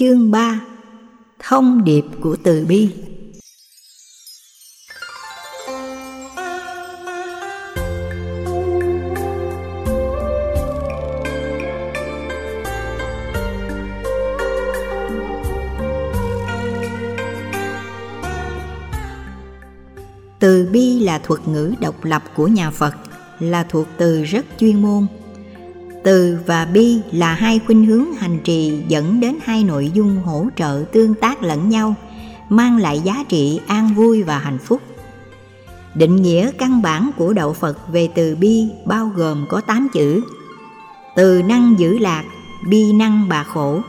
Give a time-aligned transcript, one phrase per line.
[0.00, 0.60] Chương 3
[1.38, 2.88] Thông điệp của từ bi
[20.38, 22.94] Từ bi là thuật ngữ độc lập của nhà Phật,
[23.38, 25.06] là thuộc từ rất chuyên môn.
[26.02, 30.46] Từ và bi là hai khuynh hướng hành trì dẫn đến hai nội dung hỗ
[30.56, 31.94] trợ tương tác lẫn nhau,
[32.48, 34.80] mang lại giá trị an vui và hạnh phúc.
[35.94, 40.20] Định nghĩa căn bản của đạo Phật về từ bi bao gồm có 8 chữ.
[41.16, 42.24] Từ năng giữ lạc,
[42.68, 43.80] bi năng bà khổ,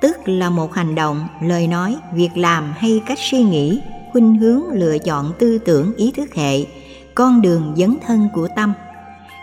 [0.00, 3.80] tức là một hành động, lời nói, việc làm hay cách suy nghĩ
[4.12, 6.64] khuynh hướng lựa chọn tư tưởng ý thức hệ
[7.14, 8.72] con đường dấn thân của tâm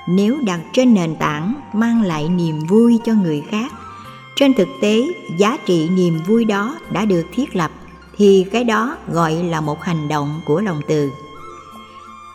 [0.07, 3.71] nếu đặt trên nền tảng mang lại niềm vui cho người khác.
[4.35, 7.71] Trên thực tế, giá trị niềm vui đó đã được thiết lập,
[8.17, 11.11] thì cái đó gọi là một hành động của lòng từ.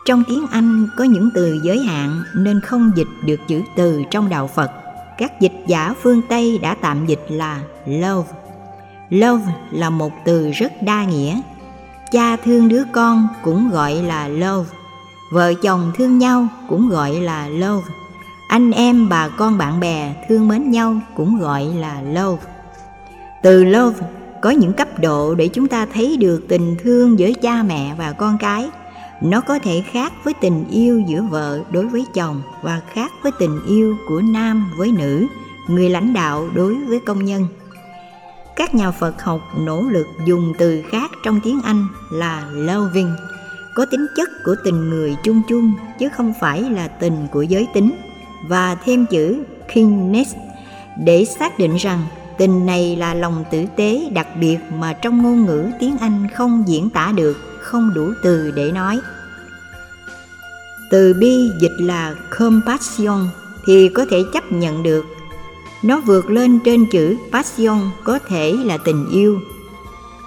[0.05, 4.29] Trong tiếng anh có những từ giới hạn nên không dịch được chữ từ trong
[4.29, 4.71] đạo phật.
[5.17, 8.29] Các dịch giả phương tây đã tạm dịch là love.
[9.09, 11.41] Love là một từ rất đa nghĩa.
[12.11, 14.69] Cha thương đứa con cũng gọi là love
[15.31, 17.87] vợ chồng thương nhau cũng gọi là love.
[18.47, 22.43] Anh em bà con bạn bè thương mến nhau cũng gọi là love.
[23.43, 24.05] Từ love
[24.41, 28.11] có những cấp độ để chúng ta thấy được tình thương giữa cha mẹ và
[28.11, 28.69] con cái.
[29.21, 33.31] Nó có thể khác với tình yêu giữa vợ đối với chồng và khác với
[33.39, 35.27] tình yêu của nam với nữ
[35.67, 37.47] người lãnh đạo đối với công nhân.
[38.55, 43.15] Các nhà Phật học nỗ lực dùng từ khác trong tiếng Anh là loving,
[43.73, 47.67] có tính chất của tình người chung chung chứ không phải là tình của giới
[47.73, 47.91] tính.
[48.47, 50.35] Và thêm chữ kindness
[51.03, 51.99] để xác định rằng
[52.37, 56.63] tình này là lòng tử tế đặc biệt mà trong ngôn ngữ tiếng Anh không
[56.67, 58.99] diễn tả được, không đủ từ để nói.
[60.91, 63.27] Từ bi dịch là compassion
[63.65, 65.05] thì có thể chấp nhận được.
[65.83, 69.39] Nó vượt lên trên chữ passion có thể là tình yêu.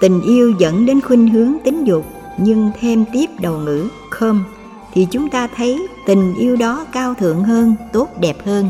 [0.01, 4.43] Tình yêu dẫn đến khuynh hướng tính dục nhưng thêm tiếp đầu ngữ khom
[4.93, 8.69] thì chúng ta thấy tình yêu đó cao thượng hơn, tốt đẹp hơn.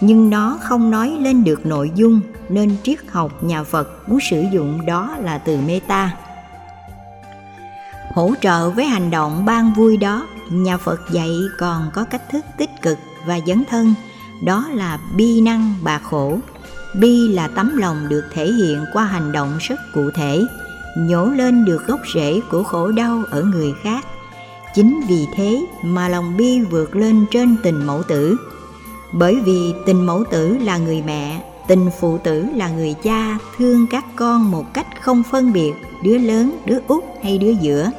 [0.00, 4.44] Nhưng nó không nói lên được nội dung, nên triết học nhà phật muốn sử
[4.52, 6.16] dụng đó là từ meta.
[8.14, 12.44] Hỗ trợ với hành động ban vui đó, nhà phật dạy còn có cách thức
[12.58, 13.94] tích cực và dấn thân,
[14.44, 16.38] đó là bi năng bà khổ.
[16.94, 20.44] Bi là tấm lòng được thể hiện qua hành động rất cụ thể
[20.96, 24.06] nhổ lên được gốc rễ của khổ đau ở người khác.
[24.74, 28.36] Chính vì thế mà lòng bi vượt lên trên tình mẫu tử.
[29.12, 33.86] Bởi vì tình mẫu tử là người mẹ, tình phụ tử là người cha thương
[33.90, 37.90] các con một cách không phân biệt, đứa lớn, đứa út hay đứa giữa.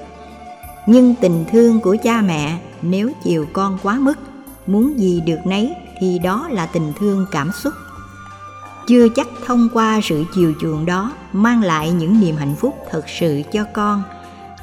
[0.85, 4.19] Nhưng tình thương của cha mẹ nếu chiều con quá mức,
[4.67, 7.73] muốn gì được nấy thì đó là tình thương cảm xúc
[8.91, 13.05] chưa chắc thông qua sự chiều chuộng đó mang lại những niềm hạnh phúc thật
[13.19, 14.03] sự cho con.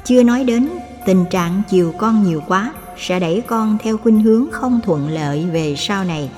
[0.05, 0.69] Chưa nói đến
[1.05, 5.45] tình trạng chiều con nhiều quá sẽ đẩy con theo khuynh hướng không thuận lợi
[5.53, 6.29] về sau này.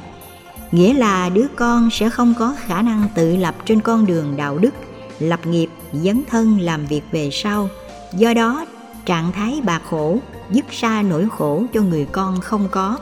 [0.72, 4.58] Nghĩa là đứa con sẽ không có khả năng tự lập trên con đường đạo
[4.58, 4.73] đức,
[5.19, 7.69] lập nghiệp, dấn thân làm việc về sau.
[8.13, 8.66] Do đó,
[9.06, 10.19] trạng thái bạc khổ
[10.52, 12.97] dứt xa nỗi khổ cho người con không có.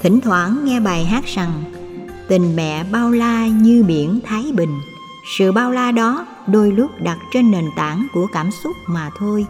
[0.00, 1.62] Thỉnh thoảng nghe bài hát rằng
[2.28, 4.80] tình mẹ bao la như biển thái bình.
[5.38, 9.46] Sự bao la đó đôi lúc đặt trên nền tảng của cảm xúc mà thôi.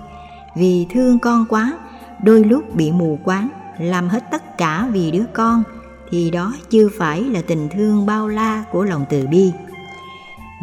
[0.56, 1.78] Vì thương con quá,
[2.25, 3.49] đôi lúc bị mù quáng,
[3.81, 5.62] làm hết tất cả vì đứa con,
[6.11, 9.53] thì đó chưa phải là tình thương bao la của lòng từ bi.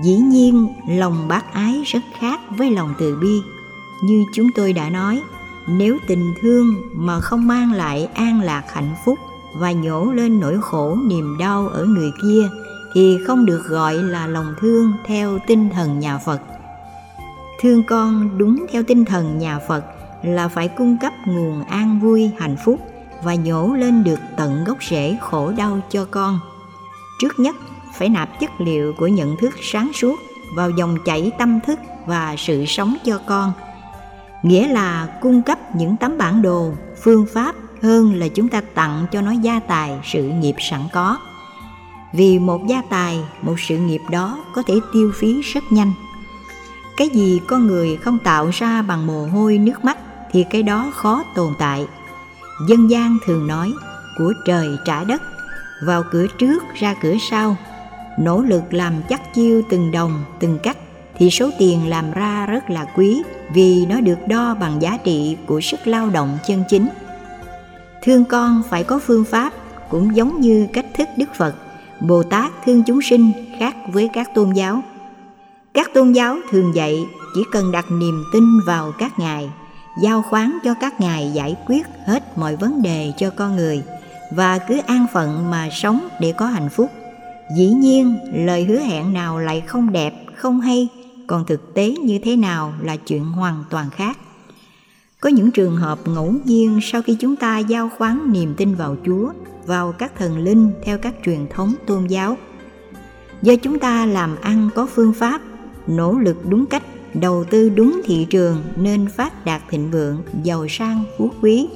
[0.03, 3.41] Dĩ nhiên, lòng bác ái rất khác với lòng từ bi.
[4.03, 5.21] Như chúng tôi đã nói,
[5.67, 9.19] nếu tình thương mà không mang lại an lạc hạnh phúc
[9.55, 12.49] và nhổ lên nỗi khổ niềm đau ở người kia
[12.93, 16.41] thì không được gọi là lòng thương theo tinh thần nhà Phật.
[17.61, 19.85] Thương con đúng theo tinh thần nhà Phật
[20.23, 22.79] là phải cung cấp nguồn an vui hạnh phúc
[23.23, 26.39] và nhổ lên được tận gốc rễ khổ đau cho con.
[27.19, 27.55] Trước nhất
[27.97, 30.15] phải nạp chất liệu của nhận thức sáng suốt
[30.55, 33.51] vào dòng chảy tâm thức và sự sống cho con.
[34.43, 39.05] Nghĩa là cung cấp những tấm bản đồ, phương pháp hơn là chúng ta tặng
[39.11, 41.17] cho nó gia tài sự nghiệp sẵn có.
[42.13, 45.91] Vì một gia tài, một sự nghiệp đó có thể tiêu phí rất nhanh.
[46.97, 49.97] Cái gì con người không tạo ra bằng mồ hôi nước mắt
[50.31, 51.87] thì cái đó khó tồn tại.
[52.69, 53.73] Dân gian thường nói,
[54.17, 55.21] của trời trả đất,
[55.85, 57.55] vào cửa trước, ra cửa sau.
[58.19, 60.77] Nỗ lực làm chắc chiêu từng đồng, từng cách
[61.17, 63.21] thì số tiền làm ra rất là quý
[63.53, 66.87] vì nó được đo bằng giá trị của sức lao động chân chính.
[68.05, 69.53] Thương con phải có phương pháp
[69.89, 71.55] cũng giống như cách thức Đức Phật,
[71.99, 74.83] Bồ Tát thương chúng sinh khác với các tôn giáo.
[75.73, 77.05] Các tôn giáo thường dạy
[77.35, 79.49] chỉ cần đặt niềm tin vào các ngài,
[80.03, 83.83] giao khoán cho các ngài giải quyết hết mọi vấn đề cho con người
[84.31, 86.91] và cứ an phận mà sống để có hạnh phúc.
[87.57, 90.87] Dĩ nhiên, lời hứa hẹn nào lại không đẹp, không hay
[91.27, 94.17] còn thực tế như thế nào là chuyện hoàn toàn khác
[95.19, 98.95] có những trường hợp ngẫu nhiên sau khi chúng ta giao khoán niềm tin vào
[99.05, 99.31] chúa,
[99.65, 102.37] vào các thần linh theo các truyền thống tôn giáo.
[103.41, 105.41] Do chúng ta làm ăn có phương pháp,
[105.87, 106.83] nỗ lực đúng cách,
[107.13, 111.67] đầu tư đúng thị trường nên phát đạt thịnh vượng, giàu sang, phú quý.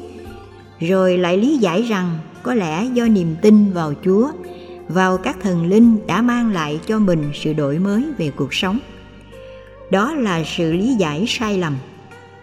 [0.79, 4.31] Rồi lại lý giải rằng có lẽ do niềm tin vào chúa,
[4.87, 8.79] vào các thần linh đã mang lại cho mình sự đổi mới về cuộc sống.
[9.91, 11.75] Đó là sự lý giải sai lầm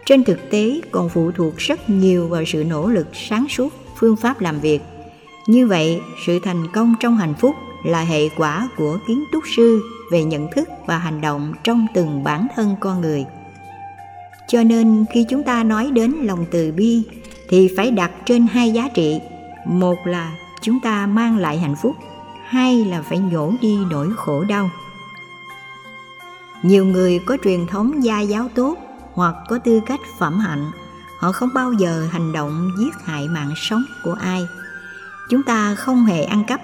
[0.07, 4.17] trên thực tế, còn phụ thuộc rất nhiều vào sự nỗ lực sáng suốt phương
[4.17, 4.83] pháp làm việc.
[5.47, 7.55] Như vậy, sự thành công trong hạnh phúc
[7.85, 9.83] là hệ quả của kiến trúc sư
[10.13, 13.25] về nhận thức và hành động trong từng bản thân con người.
[14.49, 17.03] Cho nên, khi chúng ta nói đến lòng từ bi,
[17.49, 19.21] thì phải đặt trên hai giá trị.
[19.67, 21.97] Một là chúng ta mang lại hạnh phúc,
[22.45, 24.71] hai là phải nhổ đi nỗi khổ đau.
[26.63, 28.86] Nhiều người có truyền thống gia giáo tốt
[29.17, 30.71] hoặc có tư cách phẩm hạnh,
[31.19, 34.47] họ không bao giờ hành động giết hại mạng sống của ai.
[35.31, 36.61] Chúng ta không hề ăn cắp,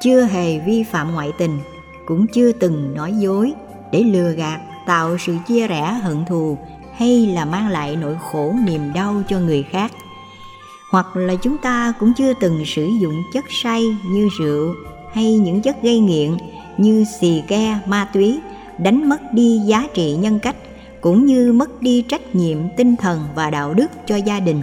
[0.00, 1.58] chưa hề vi phạm ngoại tình,
[2.06, 3.52] cũng chưa từng nói dối
[3.92, 6.58] để lừa gạt, tạo sự chia rẽ, hận thù
[6.96, 9.92] hay là mang lại nỗi khổ niềm đau cho người khác.
[10.90, 14.74] Hoặc là chúng ta cũng chưa từng sử dụng chất say như rượu
[15.14, 16.36] hay những chất gây nghiện
[16.76, 18.40] như xì ke, ma túy,
[18.78, 20.56] đánh mất đi giá trị nhân cách
[21.00, 24.62] cũng như mất đi trách nhiệm tinh thần và đạo đức cho gia đình.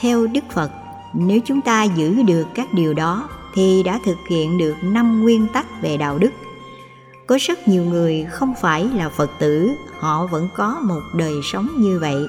[0.00, 0.70] Theo đức phật,
[1.14, 5.46] nếu chúng ta giữ được các điều đó thì đã thực hiện được năm nguyên
[5.52, 6.30] tắc về đạo đức.
[7.26, 11.68] Có rất nhiều người không phải là phật tử, họ vẫn có một đời sống
[11.78, 12.26] như vậy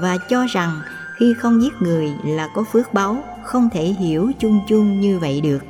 [0.00, 0.80] và cho rằng
[1.16, 5.40] khi không giết người là có phước báu không thể hiểu chung chung như vậy
[5.40, 5.64] được.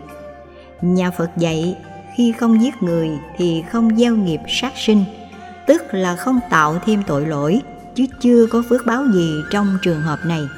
[0.83, 1.77] Nhà phật dạy,
[2.17, 5.05] khi không giết người thì không gieo nghiệp sát sinh
[5.67, 7.61] tức là không tạo thêm tội lỗi,
[7.95, 10.49] chứ chưa có phước báo gì trong trường hợp này.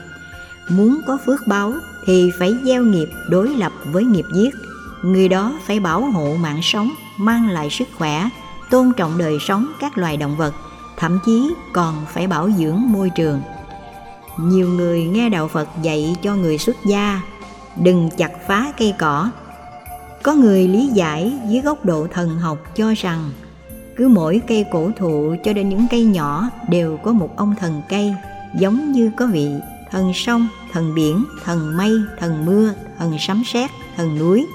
[0.69, 1.73] Muốn có phước báo
[2.07, 4.55] thì phải gieo nghiệp đối lập với nghiệp giết.
[5.03, 8.29] Người đó phải bảo hộ mạng sống, mang lại sức khỏe,
[8.71, 10.55] tôn trọng đời sống các loài động vật,
[10.97, 13.41] thậm chí còn phải bảo dưỡng môi trường.
[14.39, 17.21] Nhiều người nghe đạo phật dạy cho người xuất gia,
[17.77, 19.31] đừng chặt phá cây cỏ.
[20.23, 23.31] Có người lý giải dưới góc độ thần học cho rằng
[23.97, 27.83] cứ mỗi cây cổ thụ cho đến những cây nhỏ đều có một ông thần
[27.89, 28.15] cây,
[28.59, 29.51] giống như có vị
[29.91, 34.47] thần sông, thần biển, thần mây, thần mưa, thần sấm sét, thần núi.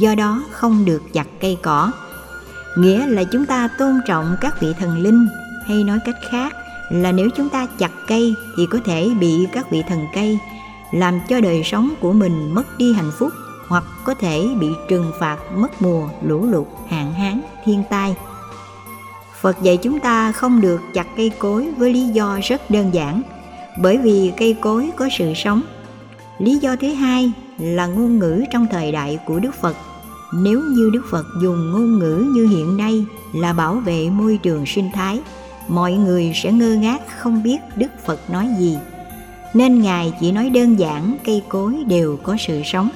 [0.00, 1.92] Do đó không được chặt cây cỏ.
[2.76, 5.28] Nghĩa là chúng ta tôn trọng các vị thần linh,
[5.66, 6.52] hay nói cách khác
[6.90, 10.38] là nếu chúng ta chặt cây thì có thể bị các vị thần cây
[10.92, 13.32] làm cho đời sống của mình mất đi hạnh phúc,
[13.68, 18.14] hoặc có thể bị trừng phạt mất mùa, lũ lụt, hạn hán, thiên tai
[19.40, 23.22] phật dạy chúng ta không được chặt cây cối với lý do rất đơn giản.
[23.78, 25.62] Bởi vì cây cối có sự sống.
[26.38, 29.76] Lý do thứ hai là ngôn ngữ trong thời đại của đức phật.
[30.34, 33.04] Nếu như đức phật dùng ngôn ngữ như hiện nay
[33.34, 35.20] là bảo vệ môi trường sinh thái
[35.68, 38.78] mọi người sẽ ngơ ngác không biết đức phật nói gì.
[39.54, 42.88] Nên ngài chỉ nói đơn giản cây cối đều có sự sống.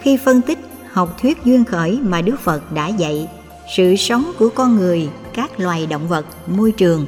[0.00, 0.58] Khi phân tích
[0.92, 3.28] học thuyết duyên khởi mà Đức Phật đã dạy,
[3.76, 7.06] sự sống của con người, các loài động vật, môi trường,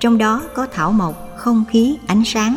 [0.00, 2.56] trong đó có thảo mộc, không khí, ánh sáng.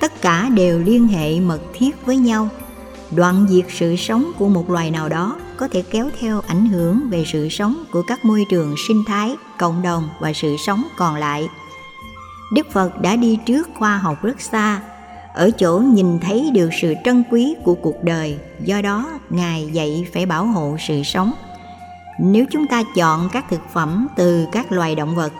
[0.00, 2.48] Tất cả đều liên hệ mật thiết với nhau.
[3.10, 7.10] Đoạn diệt sự sống của một loài nào đó có thể kéo theo ảnh hưởng
[7.10, 11.16] về sự sống của các môi trường sinh thái, cộng đồng và sự sống còn
[11.16, 11.48] lại.
[12.52, 14.80] Đức Phật đã đi trước khoa học rất xa
[15.34, 20.06] ở chỗ nhìn thấy được sự trân quý của cuộc đời do đó ngài dạy
[20.12, 21.32] phải bảo hộ sự sống
[22.18, 25.32] nếu chúng ta chọn các thực phẩm từ các loài động vật,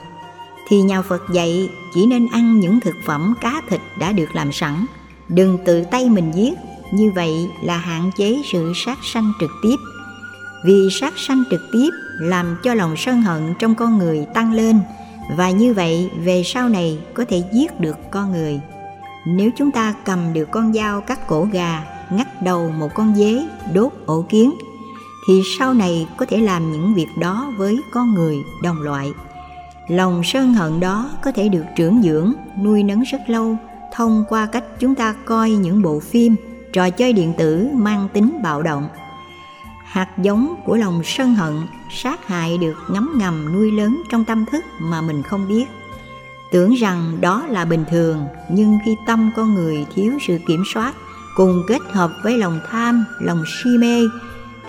[0.68, 4.52] thì nhà phật dạy chỉ nên ăn những thực phẩm cá thịt đã được làm
[4.52, 4.86] sẵn.
[5.28, 6.58] Đừng tự tay mình giết.
[6.92, 9.76] Như vậy là hạn chế sự sát sanh trực tiếp.
[10.64, 11.90] Vì sát sanh trực tiếp
[12.20, 14.80] làm cho lòng sân hận trong con người tăng lên,
[15.36, 18.60] và như vậy về sau này có thể giết được con người.
[19.26, 23.46] Nếu chúng ta cầm được con dao cắt cổ gà, ngắt đầu một con dế,
[23.74, 24.52] đốt ổ kiến
[25.28, 29.12] thì sau này có thể làm những việc đó với con người đồng loại.
[29.88, 33.56] Lòng sân hận đó có thể được trưởng dưỡng, nuôi nấng rất lâu,
[33.92, 36.36] thông qua cách chúng ta coi những bộ phim,
[36.72, 38.88] trò chơi điện tử mang tính bạo động.
[39.84, 44.44] Hạt giống của lòng sân hận, sát hại được ngấm ngầm nuôi lớn trong tâm
[44.52, 45.64] thức mà mình không biết.
[46.52, 50.94] Tưởng rằng đó là bình thường, nhưng khi tâm con người thiếu sự kiểm soát,
[51.36, 54.00] cùng kết hợp với lòng tham, lòng si mê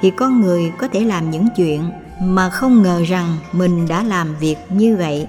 [0.02, 4.36] thì con người có thể làm những chuyện mà không ngờ rằng mình đã làm
[4.40, 5.28] việc như vậy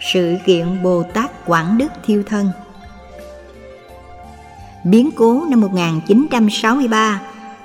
[0.00, 2.50] sự kiện bồ tát quảng đức thiêu thân
[4.84, 7.20] biến cố năm 1963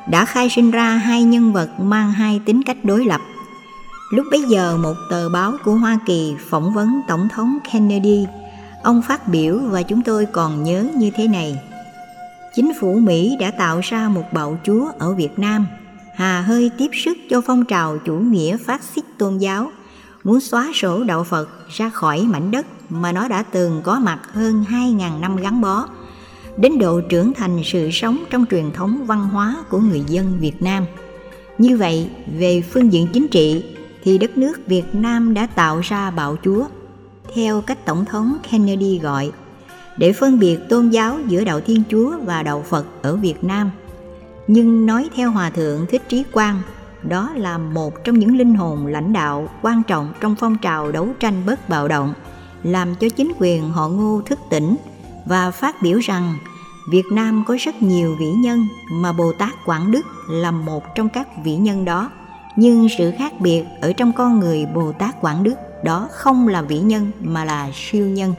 [0.08, 3.22] đã khai sinh ra hai nhân vật mang hai tính cách đối lập.
[4.12, 8.28] Lúc bấy giờ một tờ báo của Hoa Kỳ phỏng vấn Tổng thống Kennedy,
[8.84, 11.60] ông phát biểu và chúng tôi còn nhớ như thế này.
[12.56, 15.68] Chính phủ Mỹ đã tạo ra một bạo chúa ở Việt Nam,
[16.16, 19.72] hà hơi tiếp sức cho phong trào chủ nghĩa phát xít tôn giáo,
[20.24, 24.20] muốn xóa sổ đạo Phật ra khỏi mảnh đất mà nó đã từng có mặt
[24.34, 25.88] hơn 2.000 năm gắn bó,
[26.58, 30.62] đến độ trưởng thành sự sống trong truyền thống văn hóa của người dân Việt
[30.62, 30.86] Nam.
[31.58, 33.64] Như vậy, về phương diện chính trị
[34.04, 36.66] thì đất nước Việt Nam đã tạo ra bạo chúa,
[37.36, 39.32] theo cách Tổng thống Kennedy gọi,
[39.98, 43.72] để phân biệt tôn giáo giữa đạo Thiên Chúa và đạo Phật ở Việt Nam.
[44.48, 46.62] Nhưng nói theo Hòa Thượng Thích Trí Quang,
[47.04, 51.08] đó là một trong những linh hồn lãnh đạo quan trọng trong phong trào đấu
[51.20, 52.14] tranh bất bạo động,
[52.64, 54.76] làm cho chính quyền họ ngô thức tỉnh–
[55.26, 56.38] và phát biểu rằng
[56.90, 61.10] Việt Nam có rất nhiều vĩ nhân mà Bồ Tát Quảng Đức là một trong
[61.10, 62.12] các vĩ nhân đó.
[62.56, 66.62] Nhưng sự khác biệt ở trong con người Bồ Tát Quảng Đức đó không là
[66.62, 68.34] vĩ nhân mà là siêu nhân.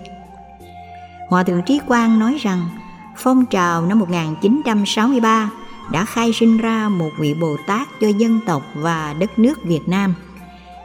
[1.29, 2.69] Hòa Thượng Trí Quang nói rằng
[3.17, 5.51] phong trào năm 1963
[5.93, 9.89] đã khai sinh ra một vị Bồ Tát cho dân tộc và đất nước Việt
[9.89, 10.15] Nam.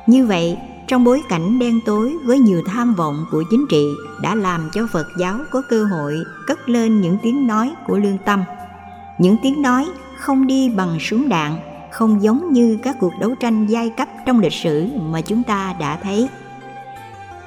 [0.08, 3.86] Như vậy, trong bối cảnh đen tối với nhiều tham vọng của chính trị
[4.22, 6.18] đã làm cho Phật giáo có cơ hội
[6.48, 8.44] cất lên những tiếng nói của lương tâm.
[9.18, 11.60] Những tiếng nói không đi bằng súng đạn,
[11.92, 15.76] không giống như các cuộc đấu tranh giai cấp trong lịch sử mà chúng ta
[15.80, 16.30] đã thấy.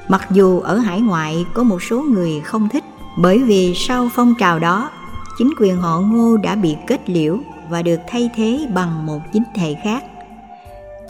[0.08, 2.84] Mặc dù ở hải ngoại có một số người không thích
[3.18, 4.90] bởi vì sau phong trào đó,
[5.38, 7.38] chính quyền họ Ngô đã bị kết liễu
[7.70, 10.04] và được thay thế bằng một chính thể khác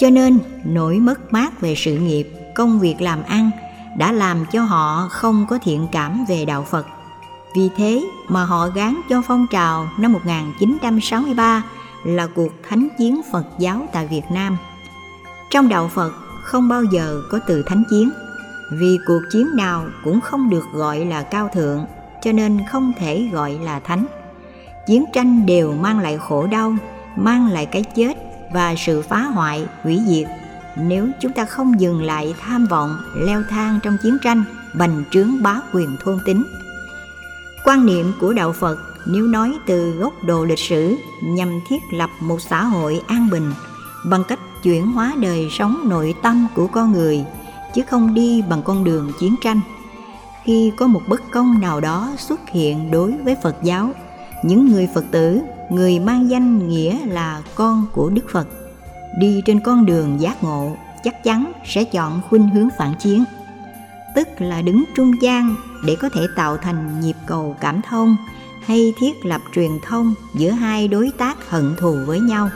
[0.02, 3.50] cho nên nỗi mất mát về sự nghiệp công việc làm ăn
[3.96, 6.86] đã làm cho họ không có thiện cảm về đạo Phật.
[7.56, 11.62] Vì thế mà họ gán cho phong trào năm 1963
[12.04, 14.56] là cuộc thánh chiến Phật giáo tại Việt Nam.
[15.50, 18.10] Trong đạo Phật không bao giờ có từ thánh chiến,
[18.80, 21.86] vì cuộc chiến nào cũng không được gọi là cao thượng,
[22.22, 24.06] cho nên không thể gọi là thánh.
[24.86, 26.76] Chiến tranh đều mang lại khổ đau,
[27.16, 28.14] mang lại cái chết
[28.54, 30.26] và sự phá hoại, hủy diệt
[30.76, 35.42] nếu chúng ta không dừng lại tham vọng leo thang trong chiến tranh bành trướng
[35.42, 36.44] bá quyền thôn tính
[37.64, 42.10] quan niệm của đạo phật nếu nói từ góc độ lịch sử nhằm thiết lập
[42.20, 43.52] một xã hội an bình
[44.04, 47.24] bằng cách chuyển hóa đời sống nội tâm của con người
[47.74, 49.60] chứ không đi bằng con đường chiến tranh
[50.44, 53.90] khi có một bất công nào đó xuất hiện đối với phật giáo
[54.42, 55.40] những người phật tử
[55.72, 58.48] người mang danh nghĩa là con của Đức Phật,
[59.18, 63.24] đi trên con đường giác ngộ chắc chắn sẽ chọn khuynh hướng phản chiến,
[64.14, 68.16] tức là đứng trung gian để có thể tạo thành nhịp cầu cảm thông
[68.64, 72.48] hay thiết lập truyền thông giữa hai đối tác hận thù với nhau.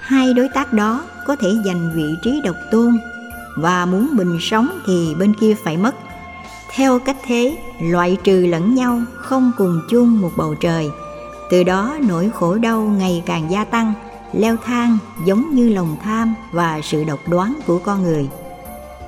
[0.00, 2.98] Hai đối tác đó có thể giành vị trí độc tôn
[3.60, 5.94] và muốn mình sống thì bên kia phải mất.
[6.74, 10.90] Theo cách thế, loại trừ lẫn nhau không cùng chung một bầu trời–
[11.50, 13.94] từ đó nỗi khổ đau ngày càng gia tăng
[14.32, 18.28] leo thang giống như lòng tham và sự độc đoán của con người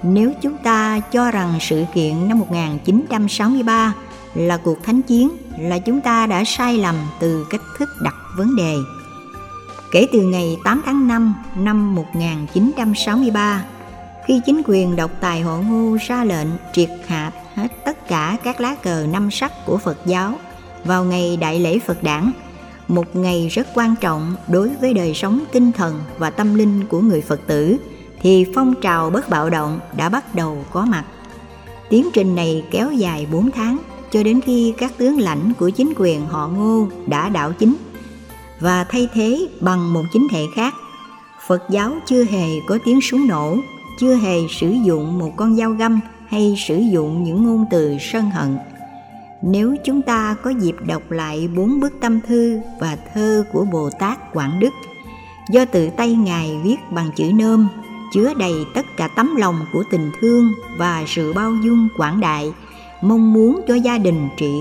[0.03, 3.95] nếu chúng ta cho rằng sự kiện năm 1963
[4.35, 8.57] là cuộc thánh chiến là chúng ta đã sai lầm từ cách thức đặt vấn
[8.57, 8.77] đề.
[9.93, 13.65] Kể từ ngày 8 tháng 5 năm 1963,
[14.31, 18.61] khi chính quyền độc tài hộ ngu ra lệnh triệt hạ hết tất cả các
[18.61, 20.35] lá cờ năm sắc của Phật giáo
[20.85, 22.33] vào ngày Đại lễ Phật Đản,
[22.89, 27.01] một ngày rất quan trọng đối với đời sống tinh thần và tâm linh của
[27.01, 27.77] người Phật tử,
[28.23, 31.05] thì phong trào bất bạo động đã bắt đầu có mặt.
[31.89, 33.79] Tiến trình này kéo dài 4 tháng
[34.11, 37.77] cho đến khi các tướng lãnh của chính quyền họ Ngô đã đảo chính
[38.61, 40.75] và thay thế bằng một chính thể khác.
[41.47, 43.57] Phật giáo chưa hề có tiếng súng nổ,
[44.01, 48.31] chưa hề sử dụng một con dao găm hay sử dụng những ngôn từ sân
[48.31, 48.59] hận
[49.43, 53.91] nếu chúng ta có dịp đọc lại bốn bức tâm thư và thơ của Bồ
[53.91, 54.71] Tát Quảng Đức
[55.51, 57.69] do tự tay Ngài viết bằng chữ nôm
[58.13, 62.53] chứa đầy tất cả tấm lòng của tình thương và sự bao dung quảng đại,
[63.03, 64.53] mong muốn cho gia đình trị,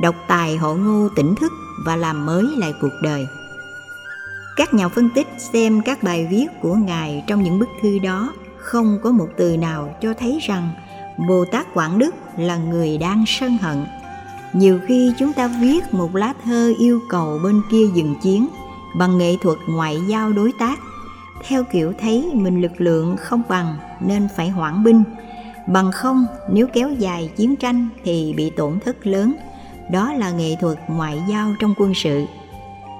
[0.00, 1.52] độc tài hộ ngô tỉnh thức
[1.86, 3.26] và làm mới lại cuộc đời.
[4.56, 8.32] Các nhà phân tích xem các bài viết của Ngài trong những bức thư đó
[8.62, 10.70] không có một từ nào cho thấy rằng
[11.28, 13.84] Bồ Tát Quảng Đức là người đang sân hận.
[14.52, 18.48] Nhiều khi chúng ta viết một lá thơ yêu cầu bên kia dừng chiến
[18.98, 20.78] bằng nghệ thuật ngoại giao đối tác.
[21.48, 25.04] Theo kiểu thấy mình lực lượng không bằng nên phải hoãn binh.
[25.66, 29.34] Bằng không, nếu kéo dài chiến tranh thì bị tổn thất lớn.
[29.90, 32.24] Đó là nghệ thuật ngoại giao trong quân sự.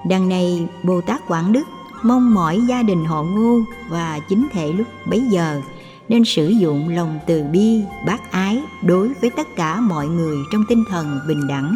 [0.09, 1.63] Đằng này bồ tát quảng đức
[2.03, 5.61] mong mỏi gia đình họ ngô và chính thể lúc bấy giờ,
[6.09, 10.63] nên sử dụng lòng từ bi, bác ái đối với tất cả mọi người trong
[10.69, 11.75] tinh thần bình đẳng.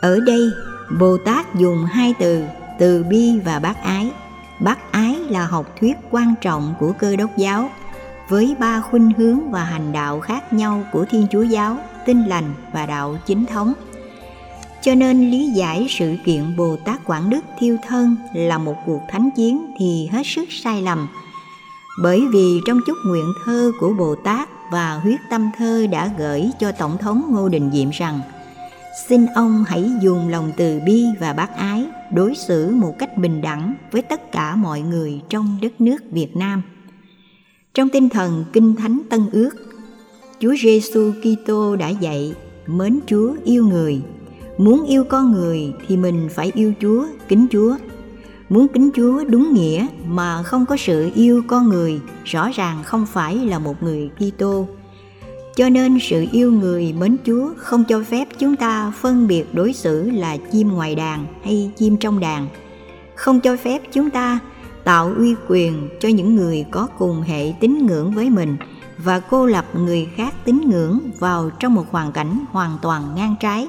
[0.00, 0.50] Ở đây
[0.98, 2.42] bồ tát dùng hai từ
[2.78, 4.12] từ bi và bác ái.
[4.60, 7.70] Bác ái là học thuyết quan trọng của cơ đốc giáo,
[8.28, 11.76] với ba khuynh hướng và hành đạo khác nhau của thiên chúa giáo,
[12.06, 13.72] tinh lành và đạo chính thống
[14.82, 19.00] cho nên lý giải sự kiện bồ tát quảng đức thiêu thân là một cuộc
[19.08, 21.08] thánh chiến thì hết sức sai lầm
[22.02, 26.50] bởi vì trong chút nguyện thơ của bồ tát và huyết tâm thơ đã gửi
[26.60, 28.20] cho tổng thống ngô đình diệm rằng
[29.08, 33.40] xin ông hãy dùng lòng từ bi và bác ái đối xử một cách bình
[33.40, 36.62] đẳng với tất cả mọi người trong đất nước Việt Nam.
[37.74, 39.50] Trong tinh thần Kinh Thánh Tân Ước,
[40.40, 42.34] Chúa Giêsu Kitô đã dạy
[42.66, 44.02] mến Chúa yêu người.
[44.60, 47.76] Muốn yêu con người thì mình phải yêu Chúa, kính Chúa.
[48.48, 53.06] Muốn kính Chúa đúng nghĩa mà không có sự yêu con người, rõ ràng không
[53.06, 54.66] phải là một người Kitô
[55.56, 59.72] cho nên sự yêu người mến Chúa không cho phép chúng ta phân biệt đối
[59.72, 62.48] xử là chim ngoài đàn hay chim trong đàn.
[63.14, 64.38] Không cho phép chúng ta
[64.84, 68.56] tạo uy quyền cho những người có cùng hệ tín ngưỡng với mình
[68.98, 73.34] và cô lập người khác tín ngưỡng vào trong một hoàn cảnh hoàn toàn ngang
[73.40, 73.68] trái.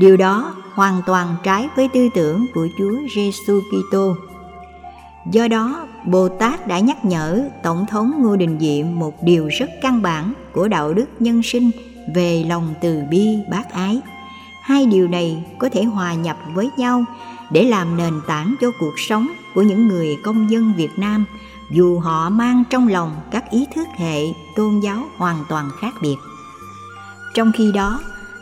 [0.00, 4.16] Điều đó hoàn toàn trái với tư tưởng của Chúa Giêsu Kitô.
[5.32, 9.70] Do đó, Bồ Tát đã nhắc nhở Tổng thống Ngô Đình Diệm một điều rất
[9.82, 11.70] căn bản của đạo đức nhân sinh
[12.14, 14.00] về lòng từ bi bác ái.
[14.62, 17.04] Hai điều này có thể hòa nhập với nhau
[17.50, 21.24] để làm nền tảng cho cuộc sống của những người công dân Việt Nam
[21.70, 24.20] dù họ mang trong lòng các ý thức hệ
[24.56, 26.16] tôn giáo hoàn toàn khác biệt.
[27.34, 28.00] Trong khi đó,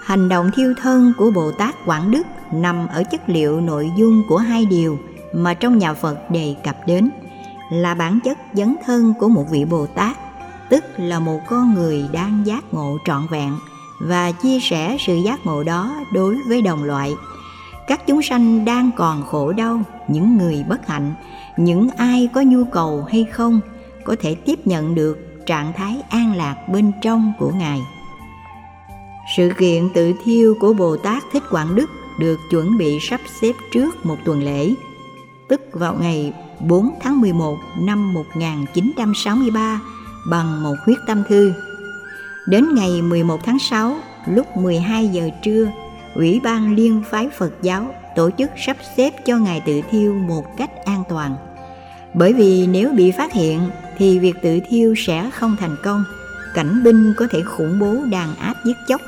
[0.09, 4.23] hành động thiêu thân của Bồ Tát Quảng Đức nằm ở chất liệu nội dung
[4.29, 4.99] của hai điều
[5.33, 7.11] mà trong nhà Phật đề cập đến
[7.71, 10.16] là bản chất dấn thân của một vị Bồ Tát,
[10.68, 13.53] tức là một con người đang giác ngộ trọn vẹn
[14.01, 17.14] và chia sẻ sự giác ngộ đó đối với đồng loại.
[17.87, 21.14] Các chúng sanh đang còn khổ đau, những người bất hạnh,
[21.57, 23.61] những ai có nhu cầu hay không
[24.05, 27.81] có thể tiếp nhận được trạng thái an lạc bên trong của Ngài.
[29.37, 33.53] Sự kiện tự thiêu của Bồ Tát Thích Quảng Đức được chuẩn bị sắp xếp
[33.73, 34.75] trước một tuần lễ
[35.49, 39.81] tức vào ngày 4 tháng 11 năm 1963
[40.31, 41.53] bằng một huyết tâm thư.
[42.47, 45.69] Đến ngày 11 tháng 6 lúc 12 giờ trưa,
[46.14, 50.45] Ủy ban Liên phái Phật giáo tổ chức sắp xếp cho Ngài tự thiêu một
[50.57, 51.37] cách an toàn.
[52.14, 53.61] Bởi vì nếu bị phát hiện
[53.99, 56.05] thì việc tự thiêu sẽ không thành công,
[56.55, 59.01] cảnh binh có thể khủng bố đàn áp giết chóc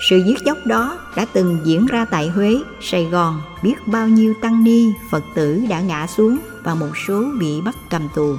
[0.00, 4.34] sự giết chóc đó đã từng diễn ra tại Huế, Sài Gòn, biết bao nhiêu
[4.42, 8.34] tăng ni, Phật tử đã ngã xuống và một số bị bắt cầm tù.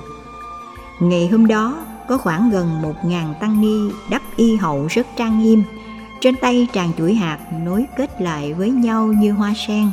[1.00, 5.39] Ngày hôm đó, có khoảng gần một ngàn tăng ni đắp y hậu rất trang
[5.39, 5.63] nghiêm,
[6.22, 9.92] trên tay tràn chuỗi hạt nối kết lại với nhau như hoa sen.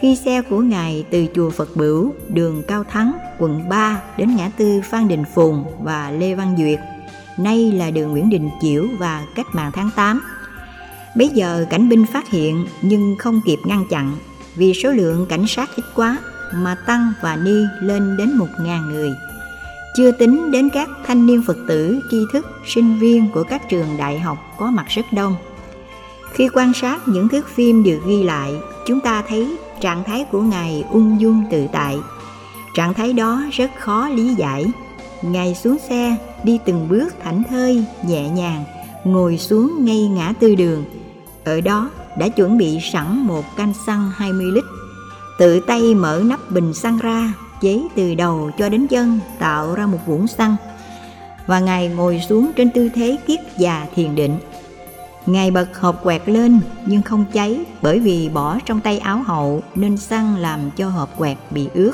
[0.00, 4.50] Khi xe của Ngài từ chùa Phật Bửu, đường Cao Thắng, quận 3 đến ngã
[4.56, 6.80] tư Phan Đình Phùng và Lê Văn Duyệt,
[7.38, 10.20] nay là đường Nguyễn Đình Chiểu và Cách mạng tháng 8,
[11.16, 14.16] Bây giờ cảnh binh phát hiện nhưng không kịp ngăn chặn
[14.54, 16.18] vì số lượng cảnh sát ít quá
[16.54, 19.10] mà Tăng và Ni lên đến một ngàn người.
[19.96, 23.96] Chưa tính đến các thanh niên Phật tử, tri thức, sinh viên của các trường
[23.98, 25.36] đại học có mặt rất đông.
[26.32, 28.52] Khi quan sát những thước phim được ghi lại,
[28.86, 31.96] chúng ta thấy trạng thái của Ngài ung dung tự tại.
[32.74, 34.66] Trạng thái đó rất khó lý giải.
[35.22, 38.64] Ngài xuống xe, đi từng bước thảnh thơi, nhẹ nhàng,
[39.04, 40.84] ngồi xuống ngay ngã tư đường,
[41.46, 44.64] ở đó đã chuẩn bị sẵn một can xăng 20 lít,
[45.38, 49.86] tự tay mở nắp bình xăng ra, chế từ đầu cho đến chân tạo ra
[49.86, 50.56] một vũng xăng.
[51.46, 54.38] Và Ngài ngồi xuống trên tư thế kiết già thiền định.
[55.26, 59.62] Ngài bật hộp quẹt lên nhưng không cháy bởi vì bỏ trong tay áo hậu
[59.74, 61.92] nên xăng làm cho hộp quẹt bị ướt.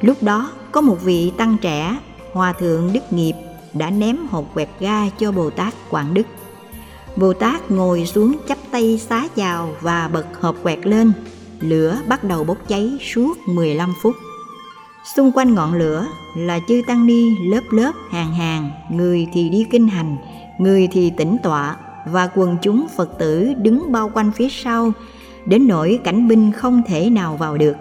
[0.00, 1.98] Lúc đó có một vị tăng trẻ
[2.32, 3.34] Hòa Thượng Đức Nghiệp
[3.72, 6.26] đã ném hộp quẹt ga cho Bồ Tát Quảng Đức.
[7.16, 11.12] Bồ Tát ngồi xuống chắp tay xá chào và bật hộp quẹt lên.
[11.60, 14.14] Lửa bắt đầu bốc cháy suốt 15 phút.
[15.16, 19.66] Xung quanh ngọn lửa là chư tăng ni lớp lớp hàng hàng, người thì đi
[19.70, 20.16] kinh hành,
[20.58, 21.76] người thì tĩnh tọa
[22.06, 24.92] và quần chúng Phật tử đứng bao quanh phía sau,
[25.46, 27.76] đến nỗi cảnh binh không thể nào vào được.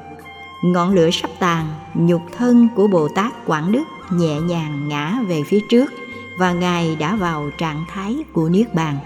[0.63, 5.43] Ngọn lửa sắp tàn, nhục thân của Bồ Tát Quảng Đức nhẹ nhàng ngã về
[5.47, 5.93] phía trước
[6.39, 8.97] và Ngài đã vào trạng thái của Niết Bàn.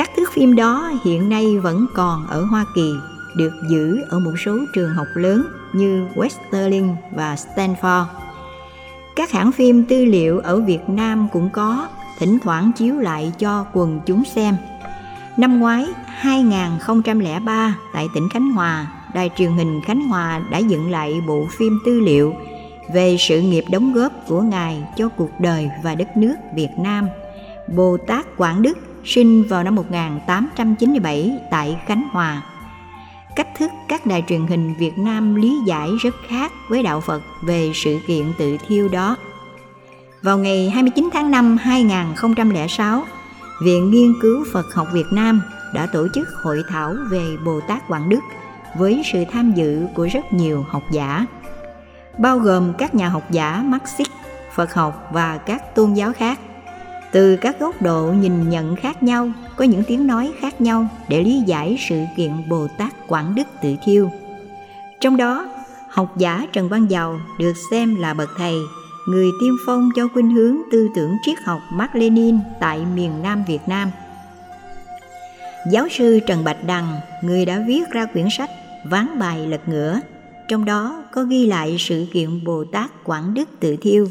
[0.00, 2.94] Các thước phim đó hiện nay vẫn còn ở Hoa Kỳ,
[3.36, 8.04] được giữ ở một số trường học lớn như Westerling và Stanford.
[9.16, 13.66] Các hãng phim tư liệu ở Việt Nam cũng có, thỉnh thoảng chiếu lại cho
[13.72, 14.56] quần chúng xem.
[15.36, 21.20] Năm ngoái 2003 tại tỉnh Khánh Hòa, Đài truyền hình Khánh Hòa đã dựng lại
[21.26, 22.34] bộ phim tư liệu
[22.94, 27.08] về sự nghiệp đóng góp của Ngài cho cuộc đời và đất nước Việt Nam.
[27.76, 32.42] Bồ Tát Quảng Đức sinh vào năm 1897 tại Khánh Hòa.
[33.36, 37.22] Cách thức các đài truyền hình Việt Nam lý giải rất khác với đạo Phật
[37.42, 39.16] về sự kiện tự thiêu đó.
[40.22, 43.04] Vào ngày 29 tháng 5 2006,
[43.62, 45.42] Viện Nghiên cứu Phật học Việt Nam
[45.74, 48.20] đã tổ chức hội thảo về Bồ Tát Quảng Đức
[48.78, 51.26] với sự tham dự của rất nhiều học giả,
[52.18, 54.10] bao gồm các nhà học giả Marxist,
[54.54, 56.38] Phật học và các tôn giáo khác.
[57.12, 61.22] Từ các góc độ nhìn nhận khác nhau, có những tiếng nói khác nhau để
[61.22, 64.10] lý giải sự kiện Bồ Tát Quảng Đức tự thiêu.
[65.00, 65.48] Trong đó,
[65.88, 68.54] học giả Trần Văn Dầu được xem là bậc thầy,
[69.08, 73.44] người tiên phong cho khuynh hướng tư tưởng triết học Mark Lenin tại miền Nam
[73.46, 73.90] Việt Nam.
[75.70, 78.50] Giáo sư Trần Bạch Đằng, người đã viết ra quyển sách
[78.84, 80.00] Ván bài lật ngửa,
[80.48, 84.06] trong đó có ghi lại sự kiện Bồ Tát Quảng Đức tự thiêu,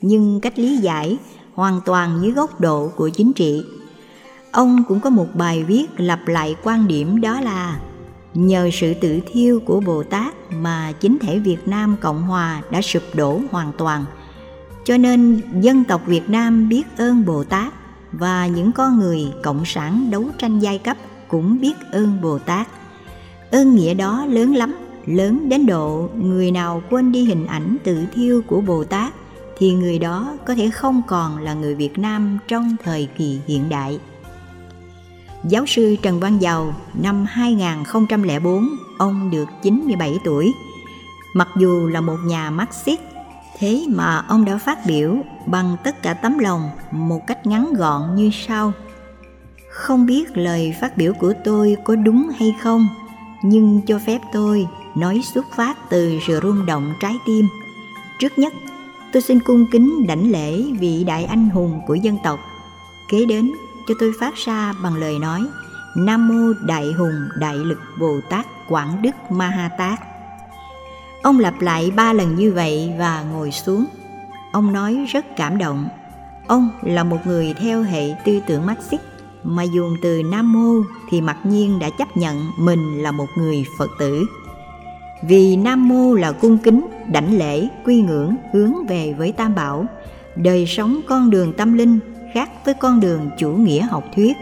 [0.00, 1.16] nhưng cách lý giải
[1.54, 3.64] hoàn toàn dưới góc độ của chính trị.
[4.52, 7.80] Ông cũng có một bài viết lặp lại quan điểm đó là
[8.34, 12.82] nhờ sự tự thiêu của Bồ Tát mà chính thể Việt Nam Cộng Hòa đã
[12.82, 14.04] sụp đổ hoàn toàn.
[14.84, 17.72] Cho nên dân tộc Việt Nam biết ơn Bồ Tát
[18.12, 20.96] và những con người cộng sản đấu tranh giai cấp
[21.28, 22.68] cũng biết ơn Bồ Tát.
[23.50, 24.74] Ơn nghĩa đó lớn lắm,
[25.06, 29.14] lớn đến độ người nào quên đi hình ảnh tự thiêu của Bồ Tát
[29.62, 33.68] thì người đó có thể không còn là người Việt Nam trong thời kỳ hiện
[33.68, 33.98] đại.
[35.44, 40.52] Giáo sư Trần Văn Dầu năm 2004, ông được 97 tuổi.
[41.34, 43.00] Mặc dù là một nhà Marxist,
[43.58, 48.14] thế mà ông đã phát biểu bằng tất cả tấm lòng một cách ngắn gọn
[48.14, 48.72] như sau.
[49.70, 52.88] Không biết lời phát biểu của tôi có đúng hay không,
[53.44, 57.48] nhưng cho phép tôi nói xuất phát từ sự rung động trái tim.
[58.18, 58.52] Trước nhất,
[59.12, 62.40] tôi xin cung kính đảnh lễ vị đại anh hùng của dân tộc.
[63.08, 63.52] Kế đến,
[63.88, 65.46] cho tôi phát ra bằng lời nói
[65.96, 70.00] Nam Mô Đại Hùng Đại Lực Bồ Tát Quảng Đức Ma Ha Tát.
[71.22, 73.84] Ông lặp lại ba lần như vậy và ngồi xuống.
[74.52, 75.88] Ông nói rất cảm động.
[76.46, 79.02] Ông là một người theo hệ tư tưởng Marxist
[79.44, 83.64] mà dùng từ Nam Mô thì mặc nhiên đã chấp nhận mình là một người
[83.78, 84.26] Phật tử.
[85.22, 89.86] Vì Nam Mô là cung kính, đảnh lễ, quy ngưỡng, hướng về với Tam Bảo,
[90.36, 91.98] đời sống con đường tâm linh
[92.34, 94.36] khác với con đường chủ nghĩa học thuyết.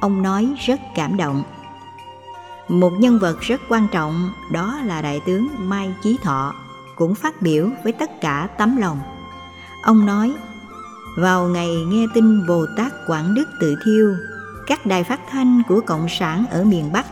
[0.00, 1.42] Ông nói rất cảm động.
[2.68, 6.54] Một nhân vật rất quan trọng đó là Đại tướng Mai Chí Thọ
[6.96, 8.98] cũng phát biểu với tất cả tấm lòng.
[9.82, 10.32] Ông nói,
[11.16, 14.14] vào ngày nghe tin Bồ Tát Quảng Đức tự thiêu,
[14.66, 17.06] các đài phát thanh của Cộng sản ở miền Bắc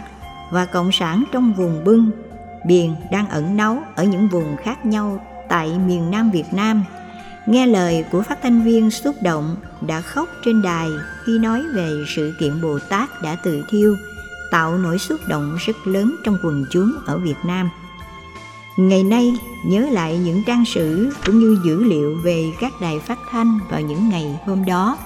[0.50, 2.10] và Cộng sản trong vùng bưng,
[2.66, 6.84] biền đang ẩn náu ở những vùng khác nhau tại miền Nam Việt Nam–
[7.46, 10.88] nghe lời của phát thanh viên xúc động đã khóc trên đài
[11.24, 13.96] khi nói về sự kiện Bồ Tát đã tự thiêu,
[14.50, 17.70] tạo nỗi xúc động rất lớn trong quần chúng ở Việt Nam.
[18.76, 19.32] Ngày nay,
[19.66, 23.80] nhớ lại những trang sử cũng như dữ liệu về các đài phát thanh vào
[23.80, 24.98] những ngày hôm đó,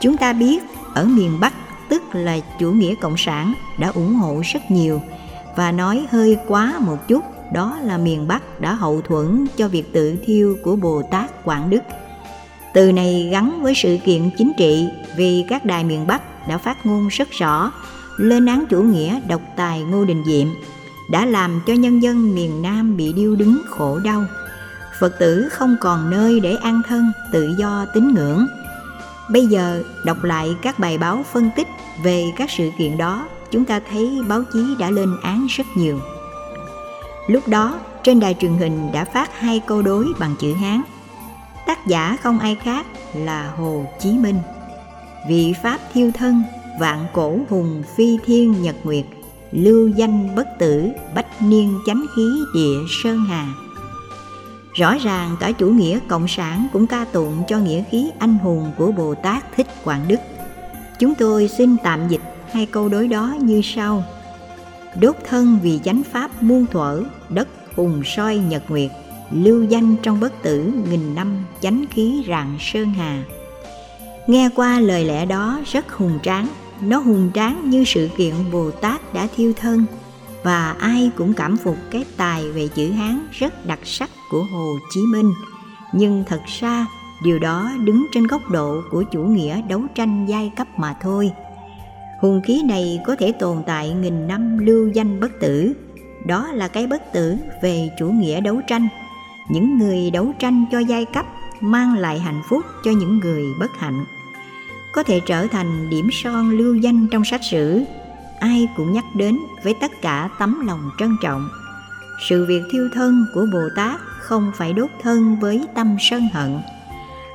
[0.00, 0.62] chúng ta biết
[0.94, 1.52] ở miền Bắc,
[1.88, 5.02] tức là chủ nghĩa cộng sản đã ủng hộ rất nhiều
[5.56, 9.92] và nói hơi quá một chút đó là miền Bắc đã hậu thuẫn cho việc
[9.92, 11.82] tự thiêu của Bồ Tát Quảng Đức.
[12.74, 16.86] Từ này gắn với sự kiện chính trị vì các đài miền Bắc đã phát
[16.86, 17.72] ngôn rất rõ
[18.16, 20.48] lên án chủ nghĩa độc tài Ngô Đình Diệm
[21.10, 24.24] đã làm cho nhân dân miền Nam bị điêu đứng khổ đau.
[25.00, 28.46] Phật tử không còn nơi để an thân, tự do tín ngưỡng.
[29.30, 31.68] Bây giờ đọc lại các bài báo phân tích
[32.02, 35.98] về các sự kiện đó, chúng ta thấy báo chí đã lên án rất nhiều.
[37.26, 40.82] Lúc đó, trên đài truyền hình đã phát hai câu đối bằng chữ Hán.
[41.66, 44.36] Tác giả không ai khác là Hồ Chí Minh.
[45.28, 46.42] Vị Pháp thiêu thân,
[46.80, 49.04] vạn cổ hùng phi thiên nhật nguyệt,
[49.52, 53.46] lưu danh bất tử, bách niên chánh khí địa sơn hà.
[54.74, 58.72] Rõ ràng cả chủ nghĩa cộng sản cũng ca tụng cho nghĩa khí anh hùng
[58.78, 60.20] của Bồ Tát Thích Quảng Đức.
[60.98, 62.21] Chúng tôi xin tạm dịch
[62.52, 64.04] hai câu đối đó như sau.
[65.00, 68.90] Đốt thân vì chánh pháp muôn thuở, đất hùng soi nhật nguyệt,
[69.30, 73.24] lưu danh trong bất tử nghìn năm chánh khí rạng sơn hà.
[74.26, 76.48] Nghe qua lời lẽ đó rất hùng tráng,
[76.80, 79.84] nó hùng tráng như sự kiện Bồ Tát đã thiêu thân
[80.42, 84.74] và ai cũng cảm phục cái tài về chữ Hán rất đặc sắc của Hồ
[84.94, 85.32] Chí Minh.
[85.92, 86.86] Nhưng thật ra
[87.22, 91.30] điều đó đứng trên góc độ của chủ nghĩa đấu tranh giai cấp mà thôi.
[92.22, 95.72] Hùng khí này có thể tồn tại nghìn năm lưu danh bất tử.
[96.26, 98.88] Đó là cái bất tử về chủ nghĩa đấu tranh.
[99.48, 101.26] Những người đấu tranh cho giai cấp
[101.60, 104.04] mang lại hạnh phúc cho những người bất hạnh.
[104.92, 107.82] Có thể trở thành điểm son lưu danh trong sách sử
[108.40, 111.48] ai cũng nhắc đến với tất cả tấm lòng trân trọng
[112.28, 116.58] sự việc thiêu thân của bồ tát không phải đốt thân với tâm sân hận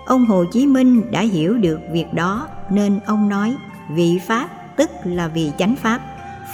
[0.06, 3.56] ông hồ chí minh đã hiểu được việc đó nên ông nói,
[3.90, 6.02] vị pháp tức là vì chánh pháp,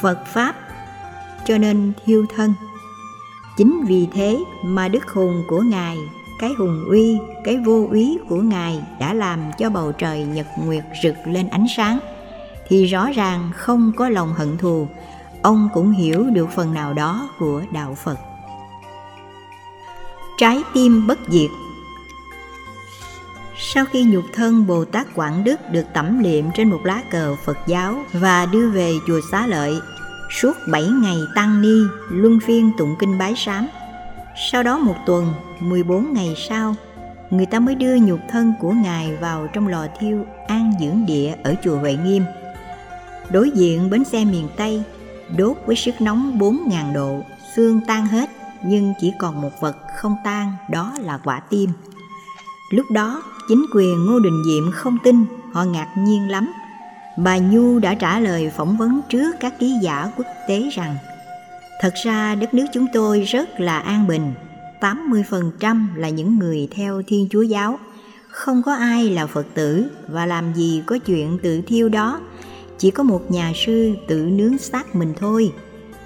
[0.01, 0.55] phật pháp,
[1.45, 2.53] cho nên thiêu thân.
[3.57, 5.97] Chính vì thế mà đức hùng của ngài,
[6.39, 10.83] cái hùng uy, cái vô úy của ngài đã làm cho bầu trời nhật nguyệt
[11.03, 11.99] rực lên ánh sáng,
[12.67, 14.87] thì rõ ràng không có lòng hận thù,
[15.41, 18.17] ông cũng hiểu được phần nào đó của đạo phật.
[20.37, 21.49] Trái tim bất diệt
[23.57, 27.35] sau khi nhục thân Bồ Tát Quảng Đức được tẩm liệm trên một lá cờ
[27.45, 29.79] Phật giáo và đưa về chùa Xá Lợi,
[30.41, 33.67] suốt 7 ngày tăng ni luân phiên tụng kinh bái sám.
[34.51, 36.75] Sau đó một tuần, 14 ngày sau,
[37.29, 41.35] người ta mới đưa nhục thân của Ngài vào trong lò thiêu an dưỡng địa
[41.43, 42.23] ở chùa Huệ Nghiêm–
[43.29, 44.83] Đối diện bến xe miền Tây,
[45.37, 47.21] đốt với sức nóng 4.000 độ,
[47.55, 48.29] xương tan hết
[48.63, 51.69] nhưng chỉ còn một vật không tan, đó là quả tim.
[52.73, 56.53] Lúc đó, chính quyền Ngô Đình Diệm không tin, họ ngạc nhiên lắm.
[57.17, 60.95] Bà Nhu đã trả lời phỏng vấn trước các ký giả quốc tế rằng
[61.81, 64.33] Thật ra đất nước chúng tôi rất là an bình,
[64.79, 67.79] 80% là những người theo Thiên Chúa Giáo,
[68.29, 72.21] không có ai là Phật tử và làm gì có chuyện tự thiêu đó.
[72.77, 75.51] Chỉ có một nhà sư tự nướng xác mình thôi.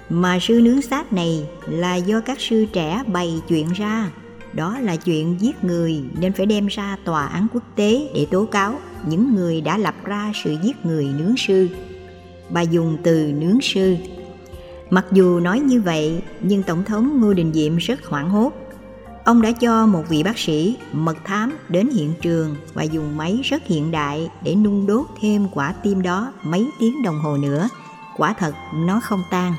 [0.08, 4.10] Mà sư nướng xác này là do các sư trẻ bày chuyện ra
[4.58, 8.44] đó là chuyện giết người nên phải đem ra tòa án quốc tế để tố
[8.44, 11.68] cáo những người đã lập ra sự giết người nướng sư
[12.50, 13.96] bà dùng từ nướng sư
[14.90, 18.52] mặc dù nói như vậy, nhưng tổng thống ngô đình diệm rất hoảng hốt
[19.28, 23.40] Ông đã cho một vị bác sĩ, mật thám, đến hiện trường và dùng máy
[23.44, 27.68] rất hiện đại để nung đốt thêm quả tim đó mấy tiếng đồng hồ nữa.
[28.16, 29.52] Quả thật, nó không tan.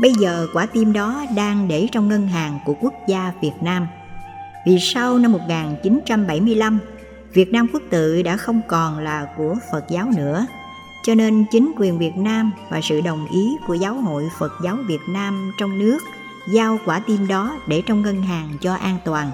[0.00, 3.86] Bây giờ quả tim đó đang để trong ngân hàng của quốc gia Việt Nam.
[4.66, 6.78] Vì sau năm 1975,
[7.32, 10.46] Việt Nam quốc tự đã không còn là của Phật giáo nữa.
[11.04, 14.76] Cho nên chính quyền Việt Nam và sự đồng ý của Giáo hội Phật giáo
[14.88, 15.98] Việt Nam trong nước–
[16.46, 19.30] giao quả tim đó để trong ngân hàng cho an toàn.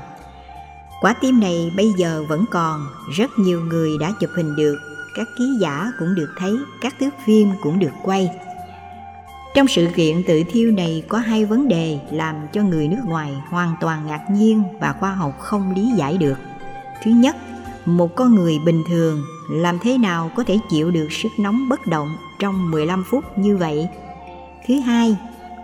[1.00, 4.78] Quả tim này bây giờ vẫn còn, rất nhiều người đã chụp hình được,
[5.14, 8.30] các ký giả cũng được thấy, các thước phim cũng được quay.
[9.54, 13.32] Trong sự kiện tự thiêu này có hai vấn đề làm cho người nước ngoài
[13.48, 16.38] hoàn toàn ngạc nhiên và khoa học không lý giải được.
[17.02, 17.36] Thứ nhất,
[17.86, 21.86] một con người bình thường làm thế nào có thể chịu được sức nóng bất
[21.86, 23.88] động trong 15 phút như vậy?
[24.66, 25.16] Thứ hai,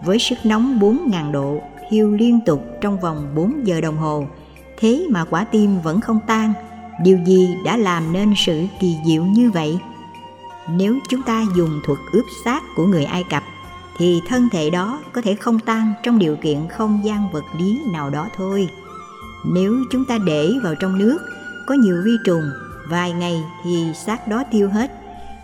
[0.04, 4.26] với sức nóng 4.000 độ thiêu liên tục trong vòng 4 giờ đồng hồ,
[4.78, 6.52] thế mà quả tim vẫn không tan.
[7.02, 9.78] Điều gì đã làm nên sự kỳ diệu như vậy?
[10.68, 13.42] Nếu chúng ta dùng thuật ướp xác của người Ai Cập,
[13.98, 17.80] thì thân thể đó có thể không tan trong điều kiện không gian vật lý
[17.92, 18.68] nào đó thôi.
[19.46, 21.18] Nếu chúng ta để vào trong nước,
[21.66, 22.50] có nhiều vi trùng,
[22.88, 24.92] vài ngày thì xác đó tiêu hết,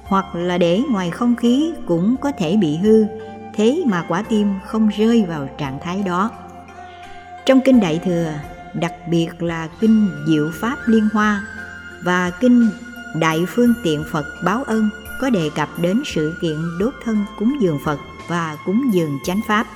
[0.05, 3.05] hoặc là để ngoài không khí cũng có thể bị hư
[3.55, 6.31] thế mà quả tim không rơi vào trạng thái đó.
[7.47, 8.33] Trong kinh Đại Thừa,
[8.75, 11.43] đặc biệt là kinh Diệu Pháp Liên Hoa
[12.05, 12.71] và kinh
[13.15, 17.57] Đại Phương Tiện Phật Báo Ân có đề cập đến sự kiện đốt thân cúng
[17.61, 17.99] dường Phật
[18.31, 19.67] và cúng dường chánh Pháp.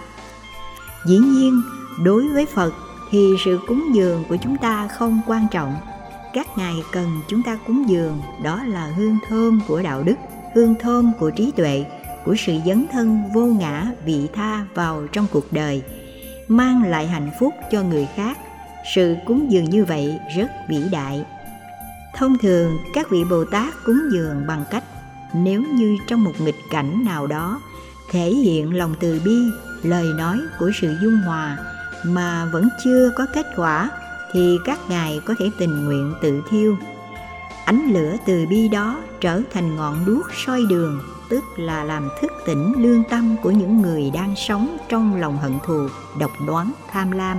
[1.07, 1.63] Dĩ nhiên,
[2.05, 2.75] đối với Phật
[3.11, 5.75] thì sự cúng dường của chúng ta không quan trọng.
[6.33, 10.15] Các ngài cần chúng ta cúng dường đó là hương thơm của đạo đức,
[10.55, 11.85] hương thơm của trí tuệ,
[12.25, 15.83] của sự dấn thân vô ngã vị tha vào trong cuộc đời
[16.49, 18.39] mang lại hạnh phúc cho người khác
[18.95, 21.25] sự cúng dường như vậy rất vĩ đại
[22.17, 24.85] thông thường các vị bồ tát cúng dường bằng cách
[25.33, 27.61] nếu như trong một nghịch cảnh nào đó
[28.11, 29.39] thể hiện lòng từ bi,
[29.83, 31.59] lời nói của sự dung hòa.
[32.05, 33.91] Mà vẫn chưa có kết quả,
[34.33, 36.77] thì các ngài có thể tình nguyện tự thiêu.
[37.65, 42.33] Ánh lửa từ bi đó trở thành ngọn đuốc soi đường, tức là làm thức
[42.47, 45.89] tỉnh lương tâm của những người đang sống trong lòng hận thù,
[46.21, 47.39] độc đoán, tham lam.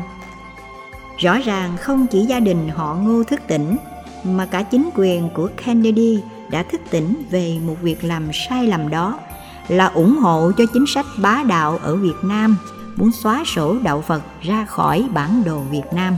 [1.17, 3.77] Rõ ràng không chỉ gia đình họ ngô thức tỉnh,
[4.23, 8.89] mà cả chính quyền của kennedy đã thức tỉnh về một việc làm sai lầm
[8.89, 9.19] đó
[9.67, 12.57] là ủng hộ cho chính sách bá đạo ở việt nam,
[12.95, 16.15] muốn xóa sổ đạo phật ra khỏi bản đồ việt nam.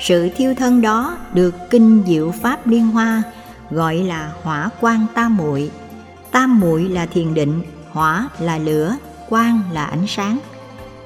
[0.00, 3.22] Sự thiêu thân đó được kinh diệu pháp liên hoa
[3.70, 5.70] gọi là hỏa quang tam muội.
[6.30, 8.96] Tam muội là thiền định, hỏa là lửa,
[9.28, 10.38] quang là ánh sáng.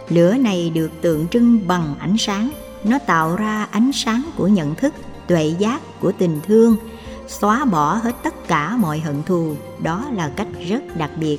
[0.09, 2.51] Lửa này được tượng trưng bằng ánh sáng,
[2.85, 4.95] nó tạo ra ánh sáng của nhận thức,
[5.27, 6.77] tuệ giác của tình thương
[7.29, 9.55] xóa bỏ hết tất cả mọi hận thù.
[9.83, 11.39] Đó là cách rất đặc biệt.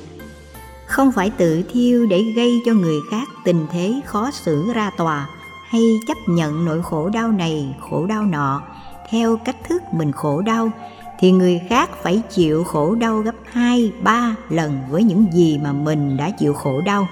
[0.87, 5.27] Không phải tự thiêu để gây cho người khác tình thế khó xử ra tòa
[5.69, 8.61] hay chấp nhận nỗi khổ đau này, khổ đau nọ.
[9.09, 10.71] Theo cách thức mình khổ đau,
[11.19, 15.73] thì người khác phải chịu khổ đau gấp hai, ba lần với những gì mà
[15.73, 17.07] mình đã chịu khổ đau.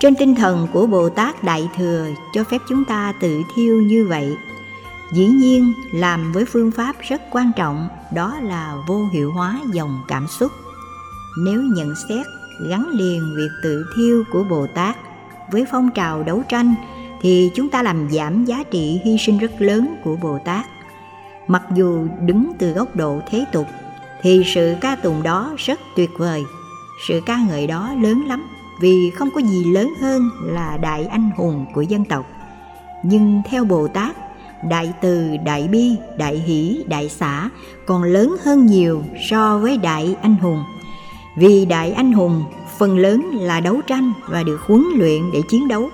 [0.00, 4.06] Trên tinh thần của bồ tát đại thừa, cho phép chúng ta tự thiêu như
[4.08, 4.36] vậy
[5.12, 10.02] dĩ nhiên, làm với phương pháp rất quan trọng, đó là vô hiệu hóa dòng
[10.08, 10.52] cảm xúc.
[11.44, 12.26] Nếu nhận xét,
[12.68, 14.96] gắn liền việc tự thiêu của bồ tát
[15.50, 16.74] với phong trào đấu tranh,
[17.22, 20.66] thì chúng ta làm giảm giá trị hy sinh rất lớn của bồ tát.
[21.46, 23.66] Mặc dù đứng từ góc độ thế tục,
[24.22, 26.44] thì sự ca tụng đó rất tuyệt vời.
[27.08, 28.46] Sự ca ngợi đó lớn lắm,
[28.80, 32.26] vì không có gì lớn hơn là đại anh hùng của dân tộc.
[33.02, 34.16] Nhưng theo bồ tát
[34.68, 37.50] đại từ, đại bi, đại hỷ, đại xã
[37.86, 40.64] còn lớn hơn nhiều so với đại anh hùng.
[41.36, 42.44] Vì đại anh hùng,
[42.78, 45.90] phần lớn là đấu tranh và được huấn luyện để chiến đấu.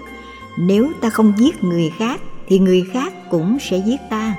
[0.58, 4.34] Nếu ta không giết người khác, thì người khác cũng sẽ giết ta.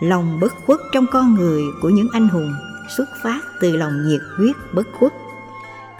[0.00, 2.52] Lòng bất khuất trong con người của những anh hùng
[2.96, 5.12] xuất phát từ lòng nhiệt huyết bất khuất.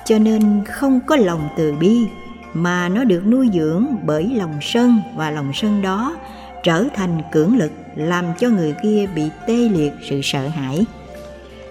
[0.05, 2.07] Cho nên không có lòng từ bi,
[2.55, 6.17] mà nó được nuôi dưỡng bởi lòng sân và lòng sân đó
[6.65, 10.87] trở thành cưỡng lực, làm cho người kia bị tê liệt sự sợ hãi.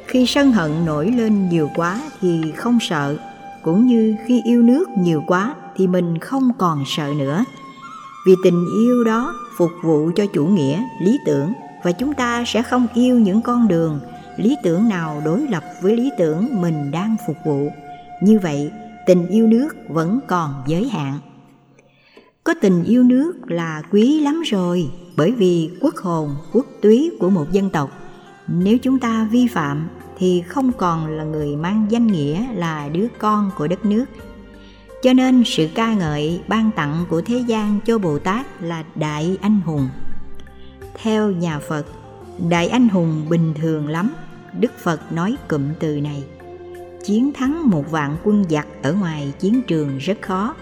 [0.07, 3.17] Khi sân hận nổi lên nhiều quá thì không sợ,
[3.61, 7.43] cũng như khi yêu nước nhiều quá thì mình không còn sợ nữa.
[8.27, 11.53] Vì tình yêu đó phục vụ cho chủ nghĩa, lý tưởng,
[11.83, 13.99] và chúng ta sẽ không yêu những con đường,
[14.37, 17.69] lý tưởng nào đối lập với lý tưởng mình đang phục vụ.
[18.21, 18.71] Như vậy,
[19.05, 21.19] tình yêu nước vẫn còn giới hạn
[22.43, 27.29] có tình yêu nước là quý lắm rồi, bởi vì quốc hồn, quốc túy của
[27.29, 27.91] một dân tộc.
[28.47, 33.07] Nếu chúng ta vi phạm thì không còn là người mang danh nghĩa là đứa
[33.17, 34.05] con của đất nước.
[35.03, 39.37] Cho nên sự ca ngợi, ban tặng của thế gian cho bồ tát là đại
[39.41, 39.89] anh hùng.
[41.03, 41.85] Theo nhà phật,
[42.49, 44.13] đại anh hùng bình thường lắm,
[44.59, 46.23] đức phật nói cụm từ này.
[47.03, 50.55] Chiến thắng một vạn quân giặc ở ngoài chiến trường rất khó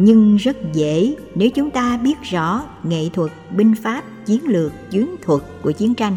[0.00, 5.16] nhưng rất dễ, nếu chúng ta biết rõ nghệ thuật, binh pháp, chiến lược, chiến
[5.22, 6.16] thuật của chiến tranh,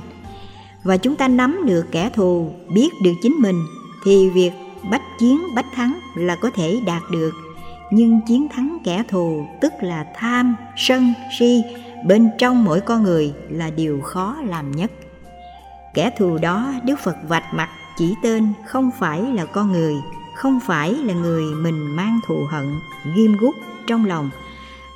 [0.84, 3.65] và chúng ta nắm được kẻ thù, biết được chính mình,
[4.04, 4.52] thì việc
[4.91, 7.32] bách chiến, bách thắng là có thể đạt được.
[7.91, 11.62] Nhưng chiến thắng kẻ thù, tức là tham, sân, si,
[12.06, 14.91] bên trong mỗi con người là điều khó làm nhất.
[15.94, 19.96] Kẻ thù đó, đức phật vạch mặt chỉ tên không phải là con người
[20.36, 22.80] không phải là người mình mang thù hận,
[23.15, 23.56] ghim gút
[23.88, 24.30] trong lòng.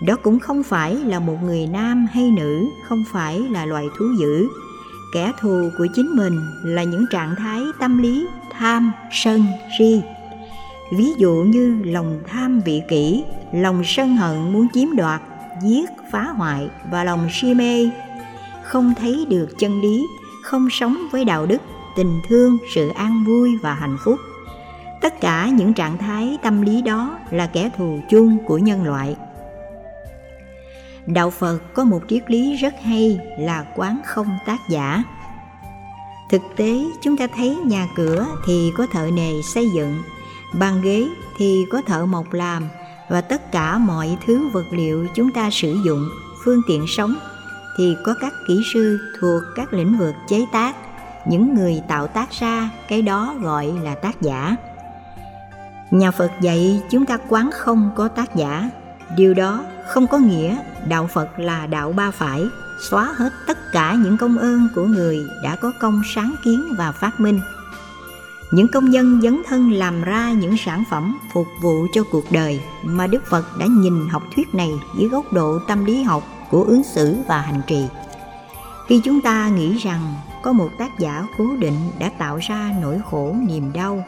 [0.01, 4.05] Đó cũng không phải là một người nam hay nữ, không phải là loài thú
[4.19, 4.47] dữ.
[5.13, 9.45] Kẻ thù của chính mình là những trạng thái tâm lý tham, sân,
[9.79, 10.01] si.
[10.91, 15.21] Ví dụ như lòng tham vị kỷ, lòng sân hận muốn chiếm đoạt,
[15.63, 17.89] giết, phá hoại và lòng si mê.
[18.63, 20.07] Không thấy được chân lý,
[20.43, 21.61] không sống với đạo đức,
[21.95, 24.19] tình thương, sự an vui và hạnh phúc
[25.05, 29.15] tất cả những trạng thái tâm lý đó là kẻ thù chung của nhân loại.
[31.05, 35.03] Đạo phật có một triết lý rất hay là quán không tác giả.
[36.29, 40.03] Thực tế, chúng ta thấy nhà cửa thì có thợ nề xây dựng,
[40.53, 42.67] bàn ghế thì có thợ mộc làm
[43.09, 46.09] và tất cả mọi thứ vật liệu chúng ta sử dụng,
[46.45, 47.15] phương tiện sống
[47.77, 50.75] thì có các kỹ sư thuộc các lĩnh vực chế tác.
[51.27, 54.55] Những người tạo tác ra cái đó gọi là tác giả
[55.91, 58.69] nhà phật dạy chúng ta quán không có tác giả.
[59.17, 60.57] Điều đó không có nghĩa
[60.87, 62.43] đạo phật là đạo ba phải,
[62.89, 66.91] xóa hết tất cả những công ơn của người đã có công sáng kiến và
[66.91, 67.39] phát minh.
[68.51, 72.61] Những công dân dấn thân làm ra những sản phẩm phục vụ cho cuộc đời
[72.83, 76.63] mà đức phật đã nhìn học thuyết này dưới góc độ tâm lý học của
[76.63, 77.85] ứng xử và hành trì.
[78.87, 80.13] Khi chúng ta nghĩ rằng
[80.43, 84.03] có một tác giả cố định đã tạo ra nỗi khổ niềm đau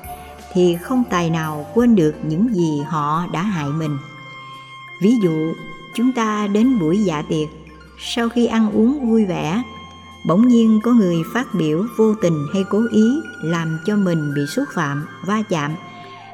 [0.54, 3.98] thì không tài nào quên được những gì họ đã hại mình.
[5.02, 5.54] Ví dụ,
[5.96, 7.50] chúng ta đến buổi dạ tiệc,
[8.00, 9.64] sau khi ăn uống vui vẻ,
[10.28, 14.42] bỗng nhiên có người phát biểu vô tình hay cố ý làm cho mình bị
[14.46, 15.72] xúc phạm, va chạm.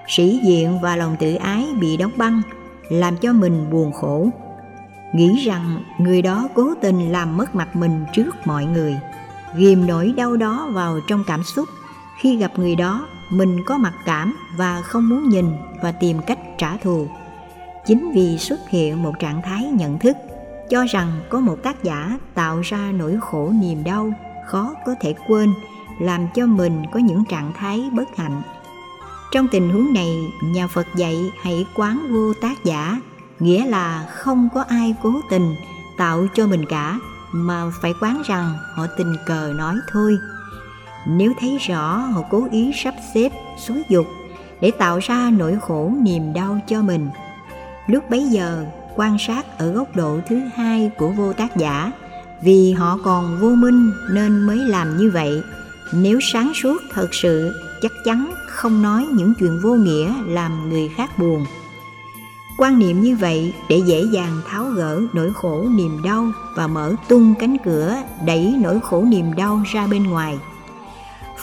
[0.07, 2.41] Sĩ diện và lòng tự ái bị đóng băng,
[2.89, 4.30] làm cho mình buồn khổ.
[5.14, 8.95] Nghĩ rằng người đó cố tình làm mất mặt mình trước mọi người
[9.55, 11.70] ghìm nỗi đau đó vào trong cảm xúc
[12.20, 13.07] khi gặp người đó
[13.38, 15.45] mình có mặc cảm và không muốn nhìn
[15.81, 17.07] và tìm cách trả thù.
[17.86, 20.17] Chính vì xuất hiện một trạng thái nhận thức,
[20.69, 24.13] cho rằng có một tác giả tạo ra nỗi khổ niềm đau
[24.45, 25.53] khó có thể quên,
[25.99, 28.41] làm cho mình có những trạng thái bất hạnh.
[29.31, 33.01] Trong tình huống này, nhà phật dạy hãy quán vô tác giả,
[33.39, 35.55] nghĩa là không có ai cố tình
[35.97, 36.99] tạo cho mình cả,
[37.31, 40.17] mà phải quán rằng họ tình cờ nói thôi
[41.08, 44.06] nếu thấy rõ, họ cố ý sắp xếp, xúi dục
[44.62, 47.10] để tạo ra nỗi khổ niềm đau cho mình.
[47.88, 51.91] Lúc bấy giờ, quan sát ở góc độ thứ hai của vô tác giả,
[52.41, 55.41] vì họ còn vô minh nên mới làm như vậy.
[55.93, 60.89] Nếu sáng suốt thật sự, chắc chắn không nói những chuyện vô nghĩa làm người
[60.95, 61.45] khác buồn.
[62.58, 66.95] Quan niệm như vậy để dễ dàng tháo gỡ nỗi khổ niềm đau và mở
[67.08, 67.95] tung cánh cửa
[68.26, 70.38] đẩy nỗi khổ niềm đau ra bên ngoài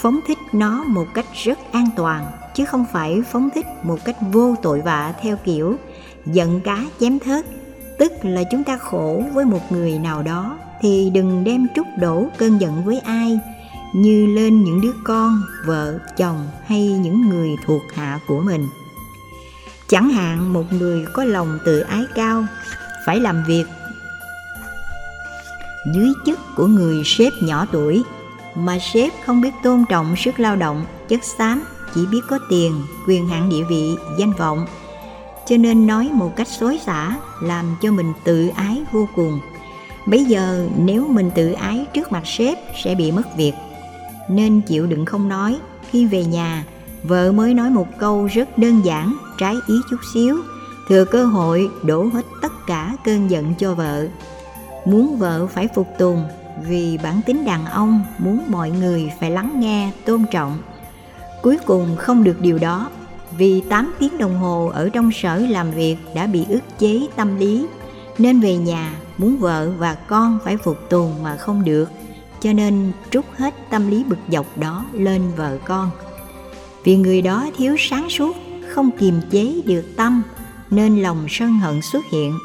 [0.00, 4.16] phóng thích nó một cách rất an toàn, chứ không phải phóng thích một cách
[4.32, 5.76] vô tội vạ theo kiểu
[6.26, 7.46] giận cá chém thớt.
[7.98, 12.28] Tức là chúng ta khổ với một người nào đó, thì đừng đem trút đổ
[12.38, 13.40] cơn giận với ai,
[13.94, 18.68] như lên những đứa con, vợ, chồng hay những người thuộc hạ của mình.
[19.88, 22.44] Chẳng hạn một người có lòng tự ái cao,
[23.06, 23.64] phải làm việc
[25.94, 28.02] dưới chức của người sếp nhỏ tuổi
[28.64, 32.82] mà sếp không biết tôn trọng sức lao động, chất xám, chỉ biết có tiền,
[33.06, 34.66] quyền hạn địa vị, danh vọng.
[35.46, 39.40] Cho nên nói một cách xối xả làm cho mình tự ái vô cùng.
[40.06, 43.52] Bây giờ nếu mình tự ái trước mặt sếp sẽ bị mất việc.
[44.28, 45.58] Nên chịu đựng không nói,
[45.90, 46.64] khi về nhà,
[47.02, 50.36] vợ mới nói một câu rất đơn giản, trái ý chút xíu,
[50.88, 54.06] thừa cơ hội đổ hết tất cả cơn giận cho vợ.
[54.84, 56.24] Muốn vợ phải phục tùng
[56.68, 60.58] vì bản tính đàn ông muốn mọi người phải lắng nghe, tôn trọng.
[61.42, 62.90] Cuối cùng không được điều đó,
[63.38, 67.38] vì 8 tiếng đồng hồ ở trong sở làm việc đã bị ức chế tâm
[67.38, 67.66] lý,
[68.18, 71.90] nên về nhà muốn vợ và con phải phục tùng mà không được,
[72.40, 75.90] cho nên trút hết tâm lý bực dọc đó lên vợ con.
[76.84, 78.36] Vì người đó thiếu sáng suốt,
[78.68, 80.22] không kiềm chế được tâm,
[80.70, 82.38] nên lòng sân hận xuất hiện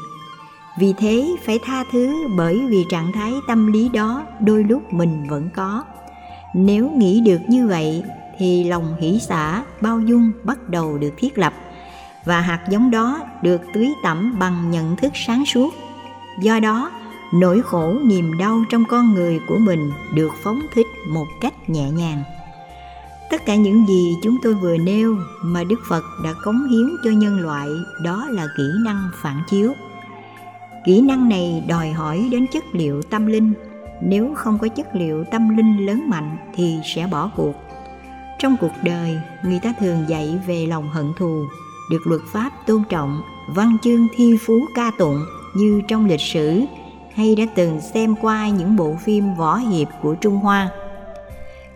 [0.78, 5.26] vì thế phải tha thứ bởi vì trạng thái tâm lý đó đôi lúc mình
[5.28, 5.84] vẫn có.
[6.54, 8.02] Nếu nghĩ được như vậy
[8.38, 11.52] thì lòng hỷ xả bao dung bắt đầu được thiết lập
[12.24, 15.74] và hạt giống đó được tưới tẩm bằng nhận thức sáng suốt.
[16.40, 16.90] Do đó,
[17.34, 21.90] nỗi khổ niềm đau trong con người của mình được phóng thích một cách nhẹ
[21.90, 22.22] nhàng.
[23.30, 27.10] Tất cả những gì chúng tôi vừa nêu mà đức phật đã cống hiến cho
[27.10, 27.68] nhân loại
[28.02, 29.72] đó là kỹ năng phản chiếu
[30.86, 33.52] kỹ năng này đòi hỏi đến chất liệu tâm linh.
[34.02, 37.52] Nếu không có chất liệu tâm linh lớn mạnh thì sẽ bỏ cuộc.
[38.38, 41.44] Trong cuộc đời, người ta thường dạy về lòng hận thù,
[41.90, 43.20] được luật pháp tôn trọng,
[43.54, 45.24] văn chương thi phú ca tụng
[45.54, 46.60] như trong lịch sử,
[47.14, 50.70] hay đã từng xem qua những bộ phim võ hiệp của trung hoa.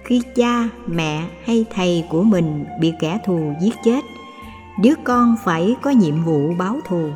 [0.04, 4.04] Khi cha, mẹ hay thầy của mình bị kẻ thù giết chết,
[4.82, 7.08] đứa con phải có nhiệm vụ báo thù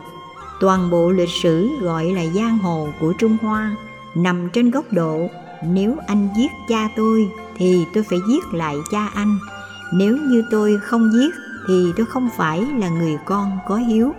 [0.65, 3.77] toàn bộ lịch sử gọi là giang hồ của trung hoa
[4.15, 5.29] nằm trên góc độ,
[5.63, 9.39] nếu anh giết cha tôi thì tôi phải giết lại cha anh.
[9.93, 11.35] Nếu như tôi không giết
[11.69, 14.13] thì tôi không phải là người con có hiếu.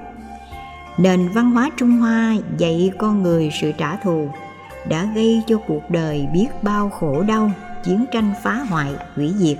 [0.97, 4.29] Nền văn hóa trung hoa dạy con người sự trả thù
[4.89, 7.51] đã gây cho cuộc đời biết bao khổ đau,
[7.83, 9.57] chiến tranh phá hoại, hủy diệt.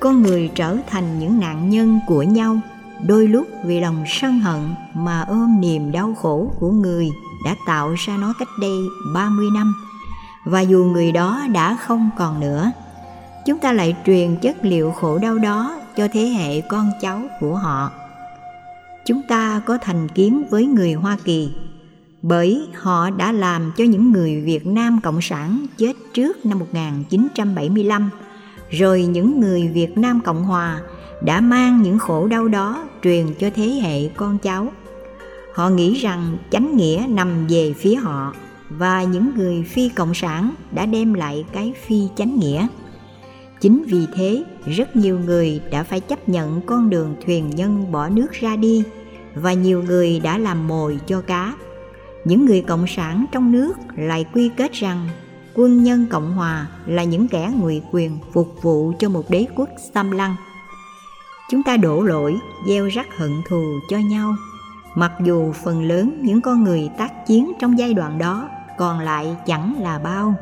[0.00, 2.60] Con người trở thành những nạn nhân của nhau
[3.06, 7.10] đôi lúc vì lòng sân hận mà ôm niềm đau khổ của người
[7.44, 8.78] đã tạo ra nó cách đây
[9.14, 9.74] 30 năm.
[10.44, 12.72] Và dù người đó đã không còn nữa
[13.44, 17.54] chúng ta lại truyền chất liệu khổ đau đó cho thế hệ con cháu của
[17.54, 17.90] họ.
[19.06, 21.52] Chúng ta có thành kiến với người Hoa Kỳ
[22.22, 28.10] bởi họ đã làm cho những người Việt Nam Cộng sản chết trước năm 1975,
[28.70, 30.80] rồi những người Việt Nam Cộng Hòa
[31.22, 34.72] đã mang những khổ đau đó truyền cho thế hệ con cháu.
[35.54, 38.34] Họ nghĩ rằng chánh nghĩa nằm về phía họ
[38.68, 42.66] và những người phi cộng sản đã đem lại cái phi chánh nghĩa.
[43.60, 48.08] Chính vì thế, rất nhiều người đã phải chấp nhận con đường thuyền nhân bỏ
[48.08, 48.82] nước ra đi
[49.34, 51.54] và nhiều người đã làm mồi cho cá
[52.24, 55.08] những người cộng sản trong nước lại quy kết rằng
[55.54, 59.68] quân nhân cộng hòa là những kẻ ngụy quyền phục vụ cho một đế quốc
[59.94, 60.36] xâm lăng
[61.50, 64.36] chúng ta đổ lỗi, gieo rắc hận thù cho nhau.
[64.94, 69.36] Mặc dù phần lớn những con người tác chiến trong giai đoạn đó còn lại
[69.46, 70.34] chẳng là bao.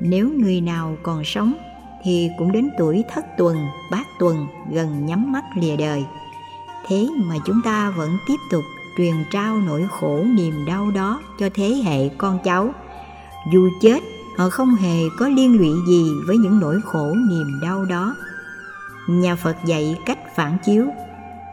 [0.00, 1.54] Nếu người nào còn sống
[2.02, 3.56] thì cũng đến tuổi thất tuần,
[3.90, 6.04] bát tuần gần nhắm mắt lìa đời.
[6.88, 8.64] Thế mà chúng ta vẫn tiếp tục
[8.96, 12.74] truyền trao nỗi khổ niềm đau đó cho thế hệ con cháu.
[13.52, 14.00] Dù chết,
[14.36, 18.16] họ không hề có liên lụy gì với những nỗi khổ niềm đau đó
[19.06, 20.86] nhà phật dạy cách phản chiếu.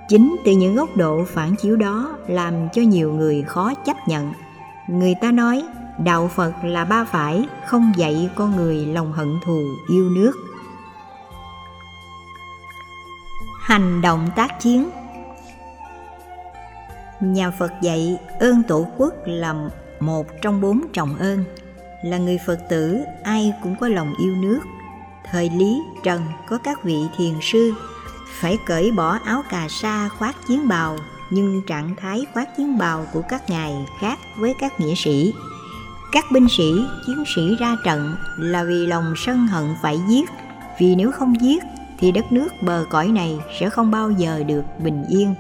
[0.07, 4.33] Chính từ những góc độ phản chiếu đó làm cho nhiều người khó chấp nhận.
[4.87, 5.63] Người ta nói,
[5.97, 10.31] đạo phật là ba phải, không dạy con người lòng hận thù, yêu nước.
[13.59, 14.89] Hành động tác chiến.
[17.19, 21.43] Nhà phật dạy ơn tổ quốc là một trong bốn trọng ơn.
[22.03, 24.59] Là người phật tử, ai cũng có lòng yêu nước
[25.33, 27.73] thời lý trần có các vị thiền sư,
[28.39, 30.97] phải cởi bỏ áo cà sa khoác chiến bào,
[31.29, 35.33] nhưng trạng thái khoác chiến bào của các ngài khác với các nghĩa sĩ.
[36.11, 36.71] Các binh sĩ,
[37.05, 40.29] chiến sĩ ra trận là vì lòng sân hận phải giết,
[40.79, 41.63] vì nếu không giết
[41.99, 45.35] thì đất nước bờ cõi này sẽ không bao giờ được bình yên.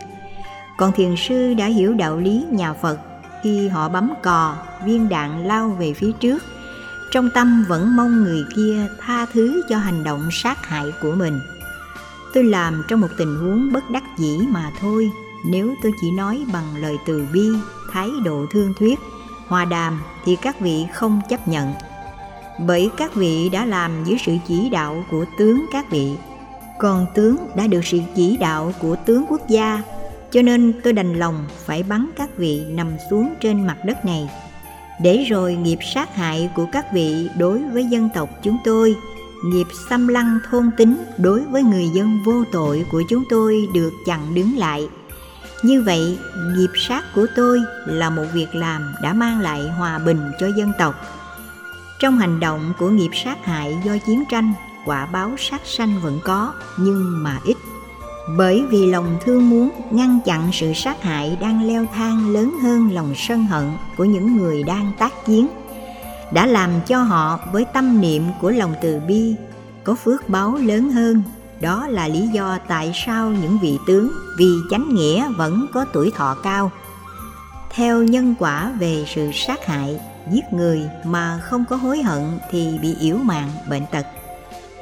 [0.77, 2.97] Còn thiền sư đã hiểu đạo lý nhà phật,
[3.43, 6.43] khi họ bấm cò, viên đạn lao về phía trước
[7.13, 11.39] trong tâm vẫn mong người kia tha thứ cho hành động sát hại của mình.
[12.33, 15.09] Tôi làm trong một tình huống bất đắc dĩ mà thôi,
[15.45, 17.47] nếu tôi chỉ nói bằng lời từ bi,
[17.91, 18.99] thái độ thương thuyết,
[19.47, 21.73] hòa đàm thì các vị không chấp nhận.
[22.59, 26.15] Bởi các vị đã làm dưới sự chỉ đạo của tướng các vị,
[26.79, 29.81] còn tướng đã được sự chỉ đạo của tướng quốc gia,
[30.31, 34.29] cho nên tôi đành lòng phải bắn các vị nằm xuống trên mặt đất này
[35.01, 38.95] để rồi nghiệp sát hại của các vị đối với dân tộc chúng tôi,
[39.45, 43.91] nghiệp xâm lăng thôn tính đối với người dân vô tội của chúng tôi được
[44.05, 44.89] chặn đứng lại.
[45.63, 46.17] Như vậy,
[46.57, 50.71] nghiệp sát của tôi là một việc làm đã mang lại hòa bình cho dân
[50.79, 50.95] tộc.
[51.99, 54.53] Trong hành động của nghiệp sát hại do chiến tranh,
[54.85, 57.57] quả báo sát sanh vẫn có, nhưng mà ít
[58.27, 62.91] bởi vì lòng thương muốn, ngăn chặn sự sát hại đang leo thang lớn hơn
[62.91, 65.47] lòng sân hận của những người đang tác chiến,
[66.33, 69.35] đã làm cho họ với tâm niệm của lòng từ bi
[69.83, 71.23] có phước báo lớn hơn.
[71.61, 76.11] Đó là lý do tại sao những vị tướng vì chánh nghĩa vẫn có tuổi
[76.15, 76.71] thọ cao.
[77.71, 79.99] Theo nhân quả về sự sát hại,
[80.31, 82.21] giết người mà không có hối hận
[82.51, 84.05] thì bị yếu mạng, bệnh tật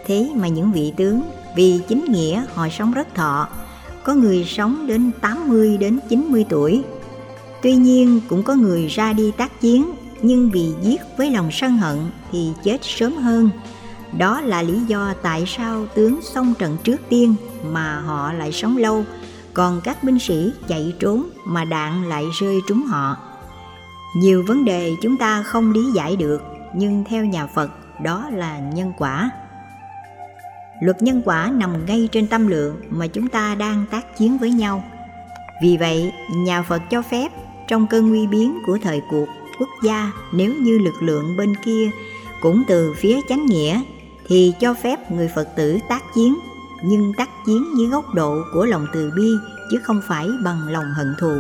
[0.05, 1.21] thế mà những vị tướng
[1.55, 3.47] vì chính nghĩa họ sống rất thọ,
[4.03, 6.83] có người sống đến 80 đến 90 tuổi.
[7.61, 9.91] Tuy nhiên cũng có người ra đi tác chiến
[10.21, 11.97] nhưng vì giết với lòng sân hận
[12.31, 13.49] thì chết sớm hơn.
[14.17, 17.35] Đó là lý do tại sao tướng xông trận trước tiên
[17.71, 19.05] mà họ lại sống lâu,
[19.53, 23.17] còn các binh sĩ chạy trốn mà đạn lại rơi trúng họ.
[24.15, 26.43] Nhiều vấn đề chúng ta không lý giải được,
[26.75, 27.71] nhưng theo nhà Phật
[28.03, 29.31] đó là nhân quả
[30.81, 34.51] luật nhân quả nằm ngay trên tâm lượng mà chúng ta đang tác chiến với
[34.51, 34.83] nhau.
[35.61, 37.31] Vì vậy, nhà phật cho phép
[37.67, 39.27] trong cơn nguy biến của thời cuộc,
[39.59, 41.89] quốc gia nếu như lực lượng bên kia
[42.41, 43.81] cũng từ phía chánh nghĩa
[44.27, 46.37] thì cho phép người phật tử tác chiến,
[46.83, 49.31] nhưng tác chiến dưới góc độ của lòng từ bi
[49.71, 51.33] chứ không phải bằng lòng hận thù.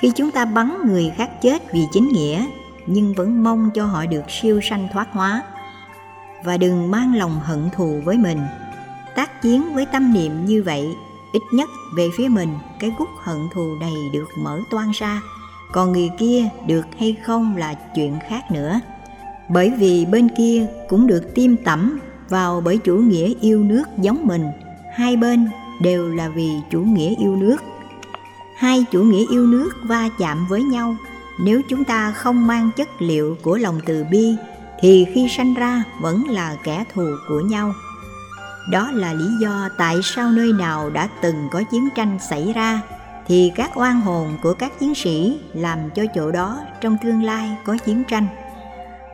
[0.00, 2.46] Khi chúng ta bắn người khác chết vì chính nghĩa,
[2.86, 5.42] nhưng vẫn mong cho họ được siêu sanh thoát hóa
[6.44, 8.38] và đừng mang lòng hận thù với mình.
[9.14, 10.96] Tác chiến với tâm niệm như vậy,
[11.32, 15.22] ít nhất về phía mình, cái gút hận thù này được mở toan ra.
[15.72, 18.80] Còn người kia được hay không là chuyện khác nữa.
[19.48, 24.26] Bởi vì bên kia cũng được tiêm tẩm vào bởi chủ nghĩa yêu nước giống
[24.26, 24.46] mình.
[24.94, 25.48] Hai bên
[25.80, 27.56] đều là vì chủ nghĩa yêu nước.
[28.56, 30.96] Hai chủ nghĩa yêu nước va chạm với nhau.
[31.40, 34.36] Nếu chúng ta không mang chất liệu của lòng từ bi
[34.80, 37.74] thì khi sanh ra vẫn là kẻ thù của nhau
[38.70, 42.80] đó là lý do tại sao nơi nào đã từng có chiến tranh xảy ra
[43.26, 47.56] thì các oan hồn của các chiến sĩ làm cho chỗ đó trong tương lai
[47.64, 48.26] có chiến tranh.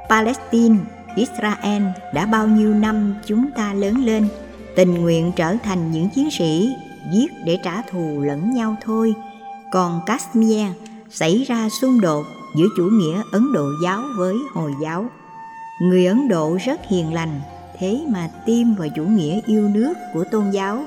[0.09, 0.77] Palestine,
[1.17, 1.83] Israel
[2.15, 4.29] đã bao nhiêu năm chúng ta lớn lên,
[4.77, 6.73] tình nguyện trở thành những chiến sĩ
[7.13, 9.15] giết để trả thù lẫn nhau thôi.
[9.73, 10.67] Còn Kashmir
[11.11, 15.11] xảy ra xung đột giữa chủ nghĩa Ấn Độ giáo với Hồi giáo.
[15.81, 17.41] Người Ấn Độ rất hiền lành,
[17.79, 20.85] thế mà tim vào chủ nghĩa yêu nước của tôn giáo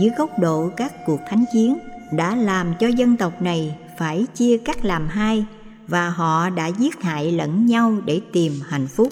[0.00, 1.78] dưới góc độ các cuộc thánh chiến
[2.12, 5.44] đã làm cho dân tộc này phải chia cắt làm hai
[5.88, 9.08] và họ đã giết hại lẫn nhau để tìm hạnh phúc.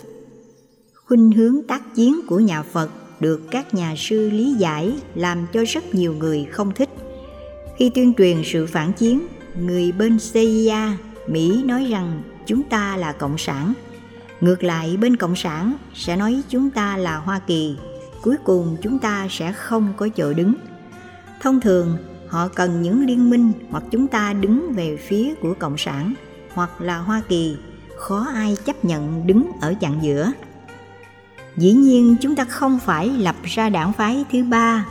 [1.07, 5.65] Khuynh hướng tác chiến của nhà Phật được các nhà sư lý giải làm cho
[5.69, 6.89] rất nhiều người không thích.
[7.77, 9.27] Khi tuyên truyền sự phản chiến,
[9.61, 10.97] người bên CIA,
[11.27, 13.75] Mỹ nói rằng chúng ta là Cộng sản.
[14.45, 17.77] Ngược lại bên Cộng sản sẽ nói chúng ta là Hoa Kỳ,
[18.23, 20.55] cuối cùng chúng ta sẽ không có chỗ đứng.
[21.41, 21.97] Thông thường
[22.29, 26.15] họ cần những liên minh hoặc chúng ta đứng về phía của cộng sản
[26.55, 27.57] hoặc là hoa kỳ.
[27.97, 30.33] Khó ai chấp nhận đứng ở chặng giữa.
[31.57, 34.87] Dĩ nhiên chúng ta không phải lập ra đảng phái thứ ba.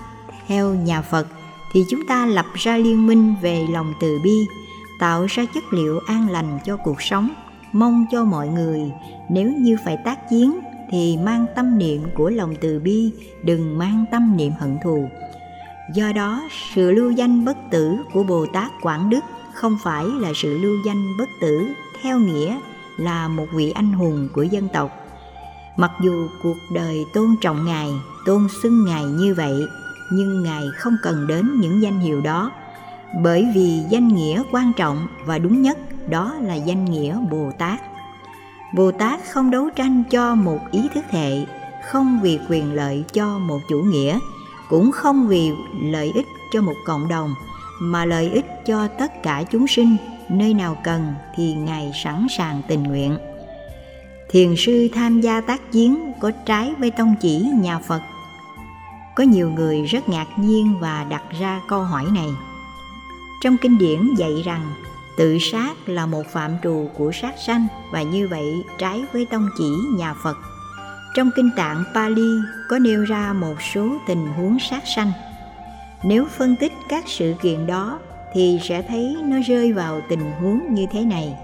[0.47, 1.27] Theo nhà phật
[1.73, 4.45] thì chúng ta lập ra liên minh về lòng từ bi
[4.99, 7.29] tạo ra chất liệu an lành cho cuộc sống
[7.73, 8.91] mong cho mọi người
[9.29, 10.59] nếu như phải tác chiến
[10.89, 13.11] thì mang tâm niệm của lòng từ bi
[13.43, 15.07] đừng mang tâm niệm hận thù
[15.89, 19.19] Do đó, sự lưu danh bất tử của Bồ Tát Quảng Đức
[19.53, 21.67] không phải là sự lưu danh bất tử
[22.01, 22.59] theo nghĩa
[22.97, 24.91] là một vị anh hùng của dân tộc.
[25.77, 27.89] Mặc dù cuộc đời tôn trọng Ngài,
[28.25, 29.67] tôn xưng Ngài như vậy,
[30.11, 32.51] nhưng Ngài không cần đến những danh hiệu đó,
[33.21, 35.77] bởi vì danh nghĩa quan trọng và đúng nhất
[36.09, 37.81] đó là danh nghĩa Bồ Tát.
[38.73, 41.45] Bồ Tát không đấu tranh cho một ý thức hệ,
[41.85, 44.19] không vì quyền lợi cho một chủ nghĩa,
[44.69, 45.51] cũng không vì
[45.81, 47.33] lợi ích cho một cộng đồng
[47.79, 49.97] mà lợi ích cho tất cả chúng sinh
[50.29, 53.17] nơi nào cần thì ngài sẵn sàng tình nguyện.
[54.29, 58.01] Thiền sư tham gia tác chiến có trái với tông chỉ nhà phật.
[59.15, 62.29] Có nhiều người rất ngạc nhiên và đặt ra câu hỏi này.
[63.43, 64.73] Trong kinh điển dạy rằng
[65.17, 69.49] tự sát là một phạm trù của sát sanh và như vậy trái với tông
[69.57, 70.37] chỉ nhà phật
[71.13, 75.11] trong kinh tạng Pali có nêu ra một số tình huống sát sanh.
[76.03, 77.99] Nếu phân tích các sự kiện đó
[78.33, 81.37] thì sẽ thấy nó rơi vào tình huống như thế này.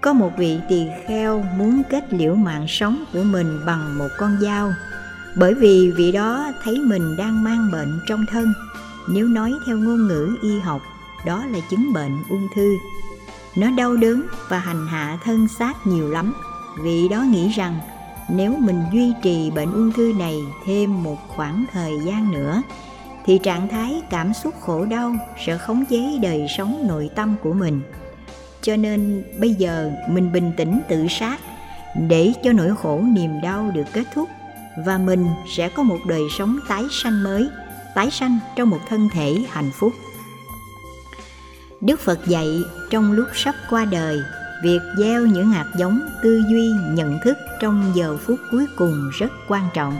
[0.00, 4.38] Có một vị tỳ kheo muốn kết liễu mạng sống của mình bằng một con
[4.40, 4.72] dao
[5.36, 8.52] bởi vì vị đó thấy mình đang mang bệnh trong thân.
[9.08, 10.80] Nếu nói theo ngôn ngữ y học,
[11.24, 12.76] đó là chứng bệnh ung thư.
[13.56, 16.34] Nó đau đớn và hành hạ thân xác nhiều lắm.
[16.82, 17.80] Vị đó nghĩ rằng
[18.28, 22.62] nếu mình duy trì bệnh ung thư này thêm một khoảng thời gian nữa,
[23.24, 25.16] thì trạng thái cảm xúc khổ đau
[25.46, 27.80] sẽ khống chế đời sống nội tâm của mình
[28.62, 31.40] cho nên bây giờ mình bình tĩnh tự sát
[32.08, 34.28] để cho nỗi khổ niềm đau được kết thúc
[34.86, 37.48] và mình sẽ có một đời sống tái sanh mới,
[37.94, 39.92] tái sanh trong một thân thể hạnh phúc
[41.82, 44.20] đức phật dạy, trong lúc sắp qua đời,
[44.62, 49.32] việc gieo những hạt giống tư duy, nhận thức trong giờ phút cuối cùng rất
[49.48, 49.98] quan trọng.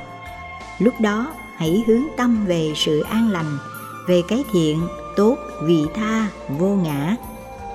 [0.78, 3.58] Lúc đó, hãy hướng tâm về sự an lành,
[4.08, 4.80] về cái thiện,
[5.16, 7.16] tốt, vị tha, vô ngã.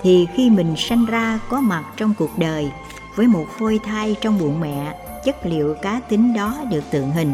[0.03, 2.71] Thì khi mình sanh ra có mặt trong cuộc đời,
[3.15, 7.33] với một phôi thai trong bụng mẹ, chất liệu cá tính đó được tượng hình,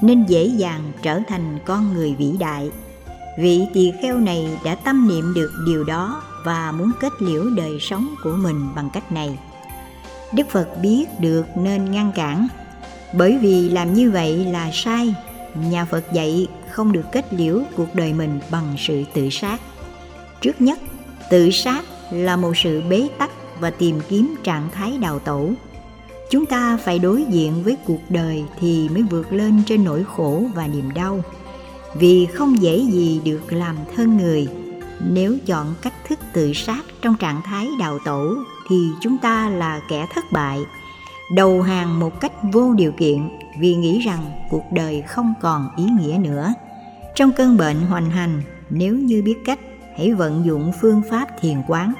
[0.00, 2.70] nên dễ dàng trở thành con người vĩ đại
[3.38, 7.78] vị tỳ kheo này đã tâm niệm được điều đó và muốn kết liễu đời
[7.80, 9.38] sống của mình bằng cách này.
[10.32, 12.48] Đức phật biết được nên ngăn cản.
[13.12, 15.14] Bởi vì làm như vậy là sai.
[15.54, 19.60] Nhà phật dạy không được kết liễu cuộc đời mình bằng sự tự sát.
[20.40, 20.78] Trước nhất,
[21.30, 23.30] tự sát là một sự bế tắc
[23.60, 25.52] và tìm kiếm trạng thái đào tẩu.
[26.30, 30.44] Chúng ta phải đối diện với cuộc đời thì mới vượt lên trên nỗi khổ
[30.54, 31.22] và niềm đau
[31.94, 34.48] vì không dễ gì được làm thân người.
[35.08, 38.36] Nếu chọn cách thức tự sát trong trạng thái đào tổ
[38.68, 40.58] thì chúng ta là kẻ thất bại.
[41.34, 43.28] Đầu hàng một cách vô điều kiện
[43.60, 46.54] vì nghĩ rằng cuộc đời không còn ý nghĩa nữa.
[47.14, 49.58] Trong cơn bệnh hoành hành, nếu như biết cách,
[49.98, 51.92] hãy vận dụng phương pháp thiền quán.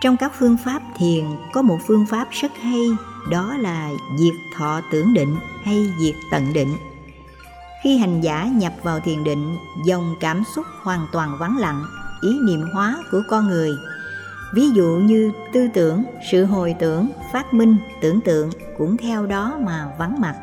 [0.00, 2.86] Trong các phương pháp thiền, có một phương pháp rất hay,
[3.30, 6.76] đó là diệt thọ tưởng định hay diệt tận định
[7.82, 11.84] khi hành giả nhập vào thiền định, dòng cảm xúc hoàn toàn vắng lặng,
[12.20, 13.70] ý niệm hóa của con người.
[14.54, 19.58] Ví dụ như tư tưởng, sự hồi tưởng, phát minh, tưởng tượng cũng theo đó
[19.60, 20.34] mà vắng mặt.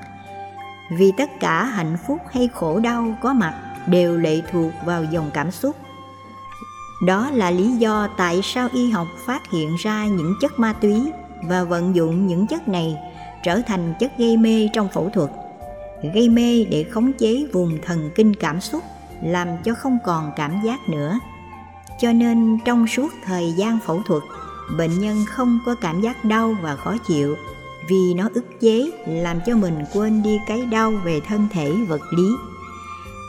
[0.92, 3.54] Vì tất cả hạnh phúc hay khổ đau có mặt
[3.88, 5.76] đều lệ thuộc vào dòng cảm xúc.
[7.06, 11.12] Đó là lý do tại sao y học phát hiện ra những chất ma túy
[11.44, 12.98] và vận dụng những chất này
[13.44, 15.30] trở thành chất gây mê trong phẫu thuật.
[16.14, 18.84] Gây mê để khống chế vùng thần kinh cảm xúc,
[19.24, 21.20] làm cho không còn cảm giác nữa.
[22.00, 24.24] Cho nên trong suốt thời gian phẫu thuật,
[24.78, 27.36] bệnh nhân không có cảm giác đau và khó chịu
[27.90, 32.02] vì nó ức chế làm cho mình quên đi cái đau về thân thể vật
[32.14, 32.28] lý.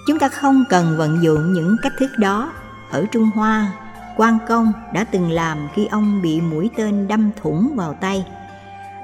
[0.06, 2.52] Chúng ta không cần vận dụng những cách thức đó
[2.90, 3.72] ở Trung Hoa
[4.16, 8.24] quan công đã từng làm khi ông bị mũi tên đâm thủng vào tay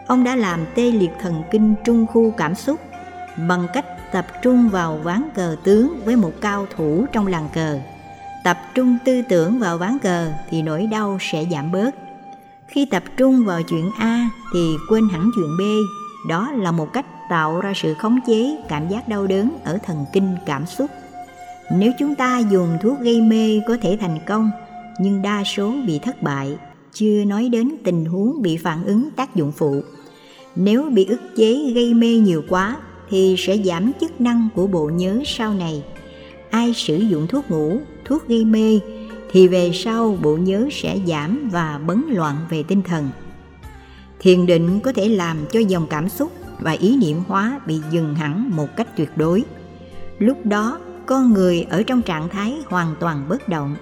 [0.06, 2.80] ông đã làm tê liệt thần kinh trung khu cảm xúc
[3.36, 7.78] bằng cách tập trung vào ván cờ tướng với một cao thủ trong làng cờ.
[8.44, 11.94] Tập trung tư tưởng vào ván cờ thì nỗi đau sẽ giảm bớt.
[12.66, 15.60] Khi tập trung vào chuyện a thì quên hẳn chuyện b.
[16.28, 20.04] Đó là một cách tạo ra sự khống chế, cảm giác đau đớn ở thần
[20.12, 20.90] kinh cảm xúc.
[21.70, 24.50] Nếu chúng ta dùng thuốc gây mê có thể thành công,
[24.98, 26.56] nhưng đa số bị thất bại,
[26.92, 29.82] chưa nói đến tình huống bị phản ứng tác dụng phụ.
[30.56, 32.76] Nếu bị ức chế gây mê nhiều quá
[33.10, 35.82] thì sẽ giảm chức năng của bộ nhớ sau này.
[36.50, 38.80] Ai sử dụng thuốc ngủ, thuốc gây mê,
[39.30, 43.10] thì về sau bộ nhớ sẽ giảm và bấn loạn về tinh thần.
[44.18, 48.14] Thiền định có thể làm cho dòng cảm xúc và ý niệm hóa bị dừng
[48.14, 49.44] hẳn một cách tuyệt đối.
[50.18, 53.76] Lúc đó, con người ở trong trạng thái hoàn toàn bất động.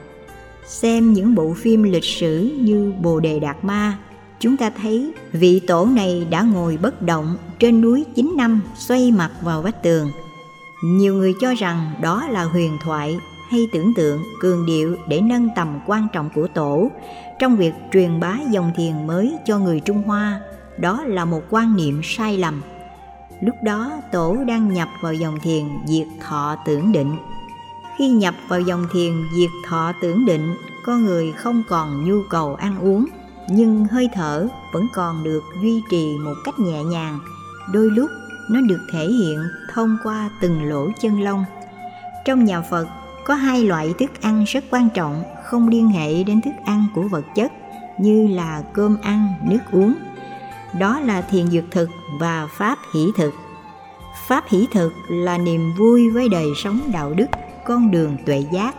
[0.67, 3.99] Xem những bộ phim lịch sử như bồ đề đạt ma
[4.43, 9.11] chúng ta thấy vị tổ này đã ngồi bất động trên núi 9 năm xoay
[9.11, 10.11] mặt vào vách tường.
[10.85, 13.19] Nhiều người cho rằng đó là huyền thoại
[13.51, 16.91] hay tưởng tượng cường điệu để nâng tầm quan trọng của tổ.
[17.39, 20.41] Trong việc truyền bá dòng thiền mới cho người trung hoa,
[20.79, 22.63] đó là một quan niệm sai lầm.
[23.41, 27.17] Lúc đó, tổ đang nhập vào dòng thiền diệt thọ tưởng định.
[27.99, 32.55] Khi nhập vào dòng thiền diệt thọ tưởng định con người không còn nhu cầu
[32.55, 33.07] ăn uống
[33.49, 37.19] nhưng hơi thở vẫn còn được duy trì một cách nhẹ nhàng.
[37.73, 38.11] Đôi lúc,
[38.51, 39.39] nó được thể hiện
[39.73, 41.45] thông qua từng lỗ chân lông.
[42.25, 42.87] Trong nhà phật,
[43.25, 47.03] có hai loại thức ăn rất quan trọng không liên hệ đến thức ăn của
[47.03, 47.53] vật chất,
[47.99, 49.95] như là cơm ăn, nước uống.
[50.79, 51.91] Đó là thiền dược thực
[52.21, 53.35] và pháp hỷ thực.
[54.27, 57.27] Pháp hỷ thực là niềm vui với đời sống đạo đức,
[57.65, 58.75] con đường tuệ giác.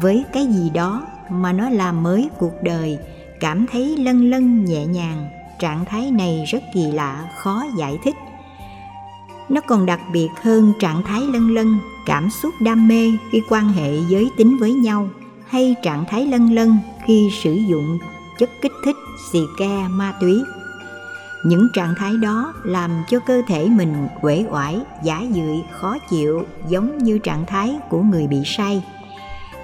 [0.00, 2.98] Với cái gì đó mà nó làm mới cuộc đời
[3.40, 5.28] cảm thấy lân lân nhẹ nhàng.
[5.58, 8.14] Trạng thái này rất kỳ lạ, khó giải thích.
[9.48, 13.68] Nó còn đặc biệt hơn trạng thái lân lân cảm xúc đam mê khi quan
[13.68, 15.08] hệ giới tính với nhau,
[15.48, 17.98] hay trạng thái lân lân khi sử dụng
[18.38, 18.96] chất kích thích,
[19.32, 20.42] xì ke, ma túy.
[21.44, 26.44] Những trạng thái đó làm cho cơ thể mình uể oải, giả dưỡi khó chịu,
[26.68, 28.82] giống như trạng thái của người bị say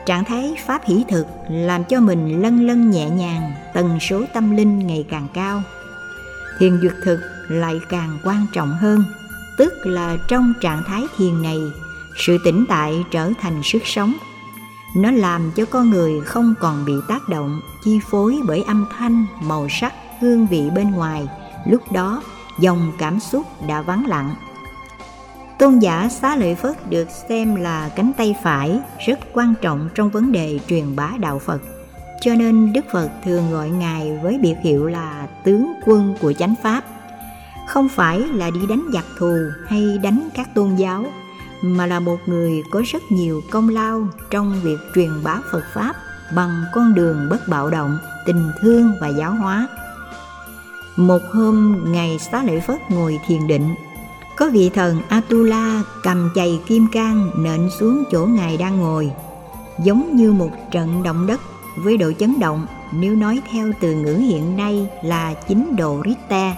[0.07, 4.57] trạng thái pháp hỷ thực làm cho mình lân lân nhẹ nhàng, tần số tâm
[4.57, 5.63] linh ngày càng cao.
[6.59, 9.05] Thiền duyệt thực lại càng quan trọng hơn,
[9.59, 11.59] tức là trong trạng thái thiền này,
[12.17, 14.15] sự tĩnh tại trở thành sức sống.
[14.97, 19.27] Nó làm cho con người không còn bị tác động, chi phối bởi âm thanh,
[19.43, 21.29] màu sắc, hương vị bên ngoài.
[21.67, 22.23] Lúc đó,
[22.59, 24.35] dòng cảm xúc đã vắng lặng
[25.63, 30.11] tôn giả xá lợi phất được xem là cánh tay phải rất quan trọng trong
[30.11, 31.59] vấn đề truyền bá đạo phật.
[32.21, 36.55] Cho nên đức phật thường gọi ngài với biệt hiệu là tướng quân của chánh
[36.63, 36.85] pháp.
[37.69, 39.37] Không phải là đi đánh giặc thù
[39.67, 41.05] hay đánh các tôn giáo,
[41.63, 45.97] mà là một người có rất nhiều công lao trong việc truyền bá phật pháp
[46.35, 49.69] bằng con đường bất bạo động, tình thương và giáo hóa.
[50.97, 53.75] Một hôm ngày xá lợi phất ngồi thiền định
[54.37, 59.11] có vị thần atula cầm chày kim cang nện xuống chỗ ngài đang ngồi
[59.85, 61.41] giống như một trận động đất
[61.77, 66.55] với độ chấn động nếu nói theo từ ngữ hiện nay là 9 độ Richter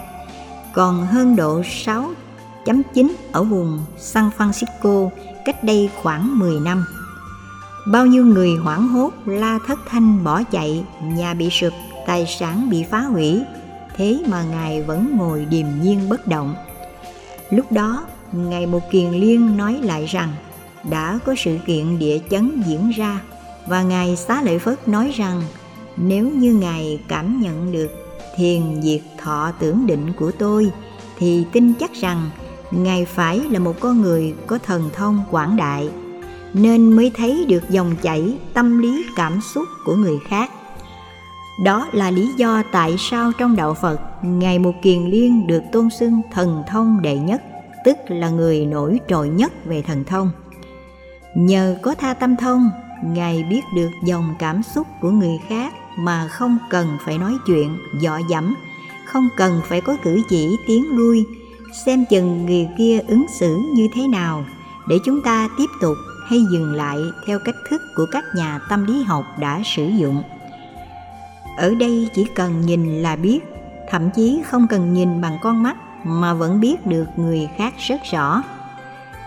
[0.73, 5.09] còn hơn độ 6.9 ở vùng San Francisco
[5.45, 6.85] cách đây khoảng 10 năm.
[7.87, 11.73] Bao nhiêu người hoảng hốt la thất thanh bỏ chạy, nhà bị sụp,
[12.07, 13.41] tài sản bị phá hủy,
[13.95, 16.55] thế mà Ngài vẫn ngồi điềm nhiên bất động.
[17.49, 20.29] Lúc đó, Ngài Một Kiền Liên nói lại rằng
[20.89, 23.21] đã có sự kiện địa chấn diễn ra
[23.67, 25.41] và Ngài Xá Lợi Phất nói rằng
[25.97, 27.91] nếu như Ngài cảm nhận được
[28.35, 30.71] thiền diệt thọ tưởng định của tôi
[31.17, 32.29] thì tin chắc rằng
[32.71, 35.89] Ngài phải là một con người có thần thông quảng đại
[36.53, 40.51] nên mới thấy được dòng chảy tâm lý cảm xúc của người khác
[41.63, 45.89] đó là lý do tại sao trong đạo Phật, Ngài Một Kiền Liên được tôn
[45.89, 47.41] xưng thần thông đệ nhất,
[47.85, 50.31] tức là người nổi trội nhất về thần thông.
[51.35, 52.69] Nhờ có tha tâm thông
[53.03, 57.77] Ngài biết được dòng cảm xúc của người khác mà không cần phải nói chuyện,
[58.01, 58.55] dọ dẫm,
[59.05, 61.25] không cần phải có cử chỉ tiến lui,
[61.85, 64.45] xem chừng người kia ứng xử như thế nào
[64.87, 65.97] để chúng ta tiếp tục
[66.27, 66.97] hay dừng lại
[67.27, 70.23] theo cách thức của các nhà tâm lý học đã sử dụng.
[71.57, 73.39] Ở đây chỉ cần nhìn là biết,
[73.89, 78.01] thậm chí không cần nhìn bằng con mắt mà vẫn biết được người khác rất
[78.11, 78.43] rõ.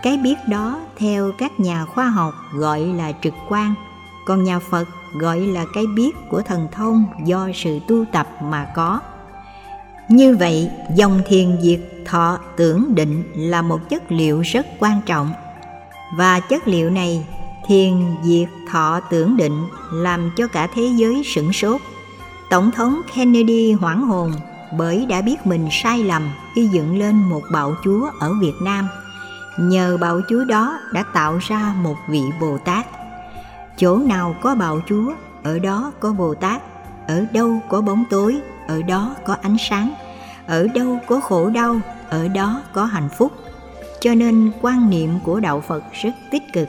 [0.03, 3.73] Cái biết đó theo các nhà khoa học gọi là trực quan
[4.25, 8.67] còn nhà phật gọi là cái biết của thần thông do sự tu tập mà
[8.75, 8.99] có.
[10.09, 15.33] Như vậy dòng thiền diệt thọ tưởng định là một chất liệu rất quan trọng.
[16.17, 17.25] Và chất liệu này
[17.67, 21.81] thiền diệt thọ tưởng định làm cho cả thế giới sửng sốt
[22.49, 24.31] tổng thống kennedy hoảng hồn
[24.77, 28.87] bởi đã biết mình sai lầm khi dựng lên một bạo chúa ở việt nam.
[29.57, 32.85] Nhờ bạo chúa đó đã tạo ra một vị bồ tát.
[33.77, 36.61] Chỗ nào có bạo chúa, ở đó có bồ tát.
[37.07, 39.93] Ở đâu có bóng tối, ở đó có ánh sáng.
[40.47, 41.79] Ở đâu có khổ đau,
[42.09, 43.31] ở đó có hạnh phúc.
[44.01, 46.67] Cho nên quan niệm của đạo phật rất tích cực.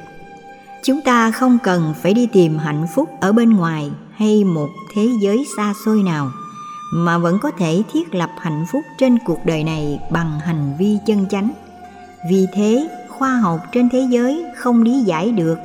[0.82, 3.90] Chúng ta không cần phải đi tìm hạnh phúc ở bên ngoài
[4.20, 6.32] hay một thế giới xa xôi nào
[6.92, 10.98] mà vẫn có thể thiết lập hạnh phúc trên cuộc đời này bằng hành vi
[11.06, 11.50] chân chánh?
[12.30, 15.58] Vì thế, khoa học trên thế giới không lý giải được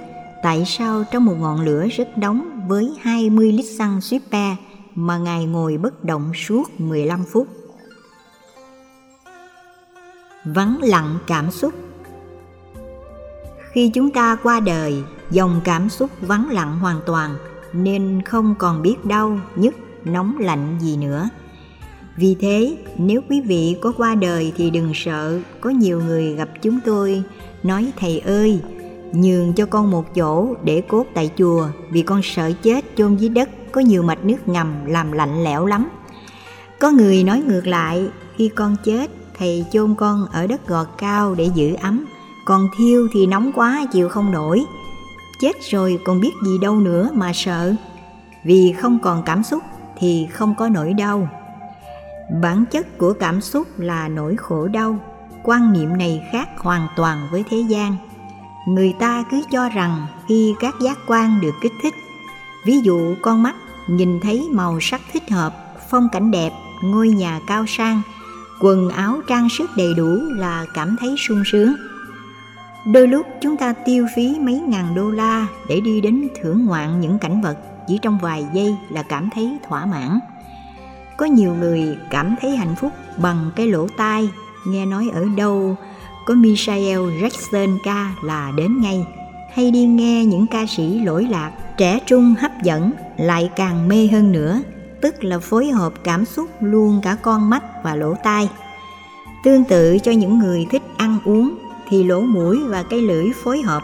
[0.44, 4.58] tại sao trong một ngọn lửa rất nóng với 20 lít xăng super
[4.96, 7.48] mà Ngài ngồi bất động suốt 15 phút.
[10.46, 11.74] Vắng lặng cảm xúc.
[13.72, 17.36] Khi chúng ta qua đời, dòng cảm xúc vắng lặng hoàn toàn
[17.76, 21.30] nên không còn biết đau, nhức, nóng lạnh gì nữa–
[22.18, 26.50] vì thế, nếu quý vị có qua đời thì đừng sợ, có nhiều người gặp
[26.62, 27.24] chúng tôi
[27.64, 28.60] nói thầy ơi,
[29.14, 33.30] nhường cho con một chỗ để cốt tại chùa vì con sợ chết chôn dưới
[33.30, 35.90] đất có nhiều mạch nước ngầm làm lạnh lẽo lắm.
[36.80, 41.36] Có người nói ngược lại, khi con chết thầy chôn con ở đất gọt cao
[41.36, 42.06] để giữ ấm,
[42.46, 44.66] còn thiêu thì nóng quá chịu không nổi.
[45.40, 47.76] Chết rồi còn biết gì đâu nữa mà sợ.
[48.44, 49.64] Vì không còn cảm xúc
[49.98, 51.30] thì không có nỗi đau.
[52.42, 55.00] Bản chất của cảm xúc là nỗi khổ đau.
[55.44, 57.96] Quan niệm này khác hoàn toàn với thế gian.
[58.68, 61.94] Người ta cứ cho rằng khi các giác quan được kích thích,
[62.66, 63.56] ví dụ con mắt
[63.88, 65.56] nhìn thấy màu sắc thích hợp,
[65.90, 66.52] phong cảnh đẹp,
[66.84, 68.02] ngôi nhà cao sang,
[68.62, 71.76] quần áo trang sức đầy đủ là cảm thấy sung sướng
[72.86, 77.02] đôi lúc chúng ta tiêu phí mấy ngàn đô la để đi đến thưởng ngoạn
[77.02, 77.58] những cảnh vật
[77.88, 80.20] chỉ trong vài giây là cảm thấy thỏa mãn.
[81.18, 84.30] Có nhiều người cảm thấy hạnh phúc bằng cái lỗ tai,
[84.68, 85.76] nghe nói ở đâu
[86.26, 89.06] có Michael Jackson ca là đến ngay,
[89.54, 94.08] hay đi nghe những ca sĩ lỗi lạc, trẻ trung hấp dẫn lại càng mê
[94.08, 94.62] hơn nữa,
[95.02, 98.50] tức là phối hợp cảm xúc luôn cả con mắt và lỗ tai.
[99.44, 101.56] Tương tự cho những người thích ăn uống
[101.90, 103.84] thì lỗ mũi và cái lưỡi phối hợp.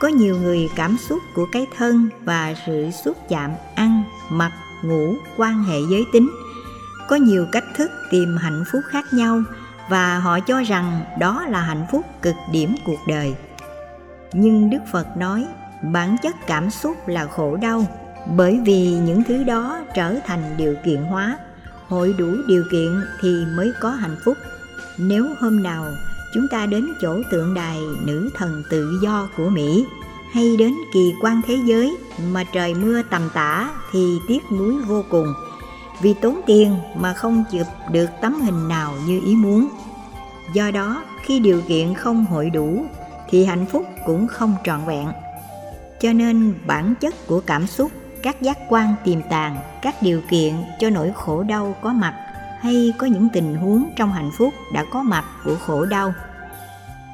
[0.00, 5.14] Có nhiều người cảm xúc của cái thân và sự xúc chạm ăn, mặc, ngủ
[5.36, 6.30] quan hệ giới tính.
[7.08, 9.42] Có nhiều cách thức tìm hạnh phúc khác nhau
[9.88, 13.34] và họ cho rằng đó là hạnh phúc cực điểm cuộc đời.
[14.32, 15.46] Nhưng đức phật nói,
[15.82, 17.86] bản chất cảm xúc là khổ đau,
[18.36, 21.38] bởi vì những thứ đó trở thành điều kiện hóa.
[21.88, 24.36] Hội đủ điều kiện thì mới có hạnh phúc.
[24.98, 25.84] Nếu hôm nào
[26.34, 29.84] chúng ta đến chỗ tượng đài nữ thần tự do của mỹ
[30.32, 31.96] hay đến kỳ quan thế giới
[32.32, 35.26] mà trời mưa tầm tã thì tiếc nuối vô cùng
[36.00, 39.68] vì tốn tiền mà không chụp được tấm hình nào như ý muốn.
[40.52, 42.86] Do đó, khi điều kiện không hội đủ
[43.30, 45.08] thì hạnh phúc cũng không trọn vẹn.
[46.00, 50.54] Cho nên bản chất của cảm xúc, các giác quan tiềm tàng, các điều kiện
[50.80, 52.14] cho nỗi khổ đau có mặt
[52.60, 56.14] hay có những tình huống trong hạnh phúc đã có mặt của khổ đau.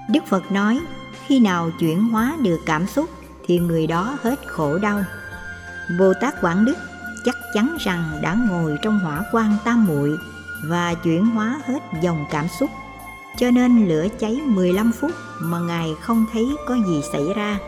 [0.09, 0.81] Đức Phật nói,
[1.27, 3.11] khi nào chuyển hóa được cảm xúc
[3.47, 5.05] thì người đó hết khổ đau.
[5.99, 6.77] Bồ Tát Quảng Đức
[7.25, 10.11] chắc chắn rằng đã ngồi trong hỏa quan tam muội
[10.65, 12.71] và chuyển hóa hết dòng cảm xúc.
[13.37, 17.59] Cho nên lửa cháy 15 phút mà Ngài không thấy có gì xảy ra.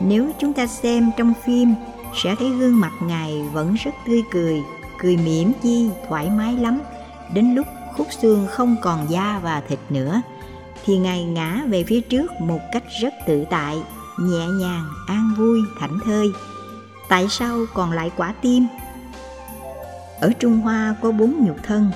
[0.00, 1.74] Nếu chúng ta xem trong phim
[2.14, 4.62] sẽ thấy gương mặt Ngài vẫn rất tươi cười,
[4.98, 6.80] cười mỉm chi, thoải mái lắm.
[7.34, 7.66] Đến lúc
[7.96, 10.20] khúc xương không còn da và thịt nữa,
[10.84, 13.76] thì Ngài ngã về phía trước một cách rất tự tại,
[14.18, 16.28] nhẹ nhàng, an vui, thảnh thơi.
[17.08, 18.66] Tại sao còn lại quả tim
[20.20, 21.90] ở Trung Hoa có bốn nhục thân,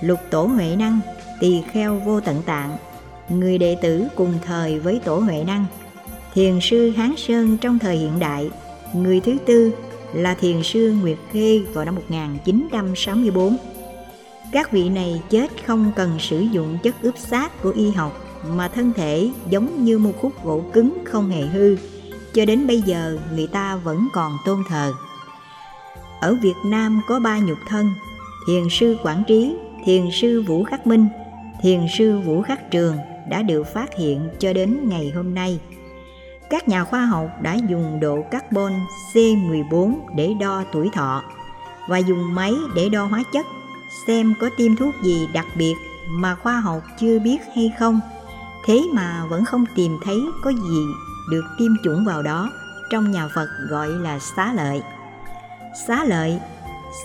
[0.00, 1.00] lục tổ Huệ Năng,
[1.40, 2.76] tỳ kheo vô tận tạng,
[3.28, 5.64] người đệ tử cùng thời với tổ Huệ Năng,
[6.34, 8.50] thiền sư Hán Sơn trong thời hiện đại,
[8.94, 9.72] người thứ tư
[10.12, 13.56] là thiền sư Nguyệt Khê vào năm 1964.
[14.52, 18.12] Các vị này chết không cần sử dụng chất ướp xác của y học
[18.48, 21.76] mà thân thể giống như một khúc gỗ cứng không hề hư,
[22.34, 24.92] cho đến bây giờ người ta vẫn còn tôn thờ.
[26.20, 27.90] Ở Việt Nam có ba nhục thân,
[28.46, 31.08] thiền sư Quảng Trí, thiền sư Vũ Khắc Minh,
[31.62, 32.96] thiền sư Vũ Khắc Trường
[33.28, 35.60] đã được phát hiện cho đến ngày hôm nay.
[36.50, 38.72] Các nhà khoa học đã dùng độ carbon
[39.12, 41.22] C14 để đo tuổi thọ
[41.88, 43.46] và dùng máy để đo hóa chất
[44.06, 45.74] xem có tiêm thuốc gì đặc biệt
[46.08, 48.00] mà khoa học chưa biết hay không.
[48.66, 50.86] Thế mà vẫn không tìm thấy có gì
[51.30, 52.50] được tiêm chủng vào đó
[52.90, 54.82] trong nhà Phật gọi là xá lợi.
[55.86, 56.40] Xá lợi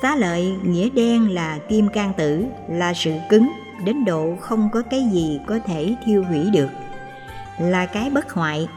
[0.02, 3.52] Xá lợi nghĩa đen là kim can tử, là sự cứng,
[3.86, 6.68] đến độ không có cái gì có thể thiêu hủy được.
[7.60, 8.68] Là cái bất hoại,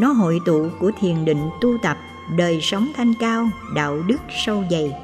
[0.00, 1.96] nó hội tụ của thiền định tu tập,
[2.36, 4.96] đời sống thanh cao, đạo đức sâu dày.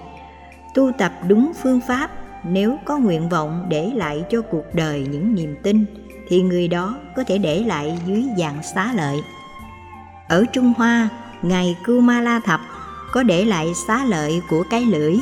[0.74, 2.11] Tu tập đúng phương pháp,
[2.45, 5.84] nếu có nguyện vọng để lại cho cuộc đời những niềm tin,
[6.28, 9.22] thì người đó có thể để lại dưới dạng xá lợi.
[10.28, 11.09] Ở Trung Hoa,
[11.43, 12.61] Ngài Cưu Ma La Thập
[13.12, 15.16] có để lại xá lợi của cái lưỡi.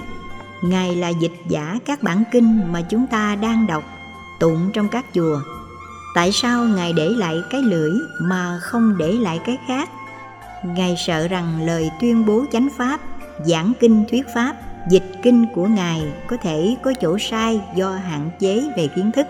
[0.63, 3.85] Ngài là dịch giả các bản kinh mà chúng ta đang đọc,
[4.41, 5.41] tụng trong các chùa.
[6.15, 9.91] Tại sao Ngài để lại cái lưỡi mà không để lại cái khác?
[10.65, 13.01] Ngài sợ rằng lời tuyên bố chánh pháp,
[13.45, 14.57] giảng kinh thuyết pháp,
[14.91, 19.27] dịch kinh của Ngài có thể có chỗ sai do hạn chế về kiến thức,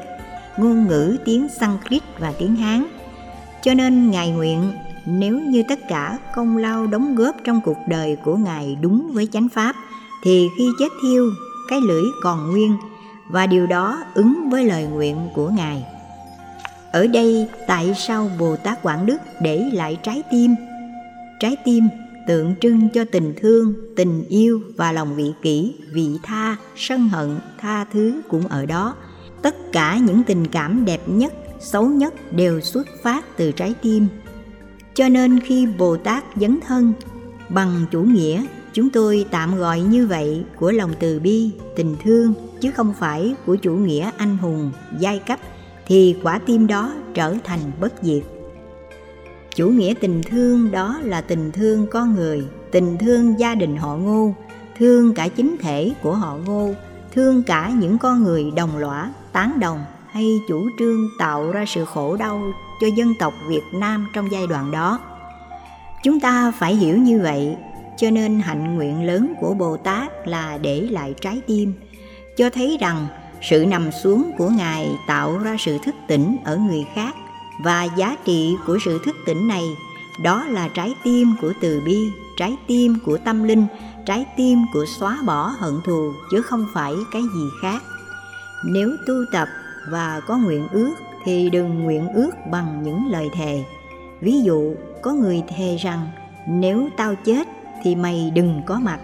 [0.56, 2.84] ngôn ngữ tiếng Sanskrit và tiếng Hán.
[3.62, 4.72] Cho nên Ngài nguyện
[5.10, 9.28] nếu như tất cả công lao đóng góp trong cuộc đời của ngài đúng với
[9.32, 9.76] chánh pháp
[10.22, 11.30] thì khi chết thiêu
[11.68, 12.76] cái lưỡi còn nguyên
[13.28, 15.84] và điều đó ứng với lời nguyện của ngài
[16.92, 20.54] ở đây tại sao bồ tát quảng đức để lại trái tim
[21.40, 21.88] trái tim
[22.28, 27.38] tượng trưng cho tình thương tình yêu và lòng vị kỷ vị tha sân hận
[27.60, 28.94] tha thứ cũng ở đó
[29.42, 34.06] tất cả những tình cảm đẹp nhất xấu nhất đều xuất phát từ trái tim
[34.98, 36.92] cho nên khi Bồ Tát dấn thân
[37.48, 42.34] bằng chủ nghĩa, chúng tôi tạm gọi như vậy của lòng từ bi, tình thương
[42.60, 45.38] chứ không phải của chủ nghĩa anh hùng, giai cấp
[45.86, 48.22] thì quả tim đó trở thành bất diệt.
[49.54, 53.96] Chủ nghĩa tình thương đó là tình thương con người, tình thương gia đình họ
[53.96, 54.34] Ngô,
[54.78, 56.74] thương cả chính thể của họ Ngô,
[57.12, 61.84] thương cả những con người đồng lõa, tán đồng hay chủ trương tạo ra sự
[61.84, 62.42] khổ đau
[62.80, 65.00] cho dân tộc Việt Nam trong giai đoạn đó.
[66.04, 67.56] Chúng ta phải hiểu như vậy,
[67.96, 71.72] cho nên hạnh nguyện lớn của Bồ Tát là để lại trái tim,
[72.36, 73.06] cho thấy rằng
[73.42, 77.14] sự nằm xuống của Ngài tạo ra sự thức tỉnh ở người khác
[77.58, 79.76] và giá trị của sự thức tỉnh này
[80.22, 83.66] đó là trái tim của từ bi, trái tim của tâm linh,
[84.06, 87.82] trái tim của xóa bỏ hận thù chứ không phải cái gì khác.
[88.64, 89.48] Nếu tu tập
[89.90, 90.94] và có nguyện ước
[91.24, 93.64] thì đừng nguyện ước bằng những lời thề.
[94.20, 96.10] Ví dụ có người thề rằng
[96.48, 97.48] nếu tao chết
[97.82, 98.98] thì mày đừng có mặt.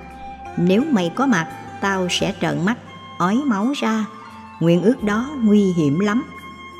[0.56, 1.48] Nếu mày có mặt
[1.80, 2.78] tao sẽ trợn mắt
[3.18, 4.04] ói máu ra.
[4.60, 6.24] Nguyện ước đó nguy hiểm lắm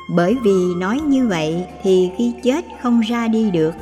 [0.09, 3.73] bởi vì nói như vậy thì khi chết không ra đi được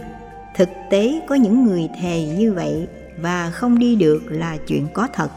[0.56, 5.08] thực tế có những người thề như vậy và không đi được là chuyện có
[5.14, 5.30] thật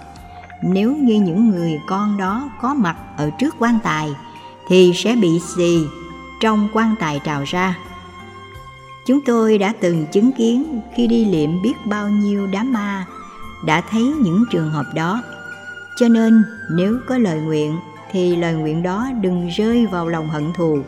[0.63, 4.11] nếu như những người con đó có mặt ở trước quan tài
[4.69, 5.87] thì sẽ bị xì
[6.41, 7.79] trong quan tài trào ra.
[9.07, 13.07] Chúng tôi đã từng chứng kiến khi đi liệm biết bao nhiêu đám ma,
[13.65, 15.23] đã thấy những trường hợp đó.
[15.97, 17.77] Cho nên nếu có lời nguyện
[18.13, 20.79] thì lời nguyện đó đừng rơi vào lòng hận thù,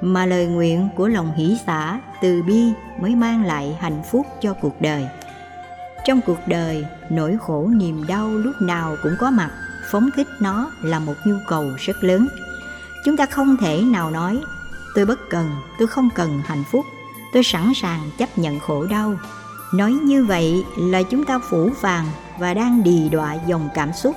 [0.00, 2.62] mà lời nguyện của lòng hỷ xả, từ bi
[3.00, 5.06] mới mang lại hạnh phúc cho cuộc đời.
[6.04, 9.50] Trong cuộc đời, nỗi khổ niềm đau lúc nào cũng có mặt,
[9.90, 12.28] phóng thích nó là một nhu cầu rất lớn.
[13.04, 14.40] Chúng ta không thể nào nói
[14.96, 16.84] tôi bất cần tôi không cần hạnh phúc
[17.32, 19.14] tôi sẵn sàng chấp nhận khổ đau
[19.74, 22.06] nói như vậy là chúng ta phủ phàng
[22.38, 24.16] và đang đì đọa dòng cảm xúc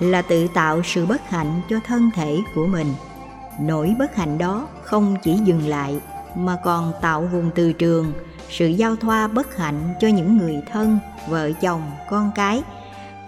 [0.00, 2.94] là tự tạo sự bất hạnh cho thân thể của mình.
[3.60, 6.00] Nỗi bất hạnh đó không chỉ dừng lại,
[6.36, 8.12] mà còn tạo vùng từ trường,
[8.50, 12.62] sự giao thoa bất hạnh cho những người thân, vợ chồng, con cái.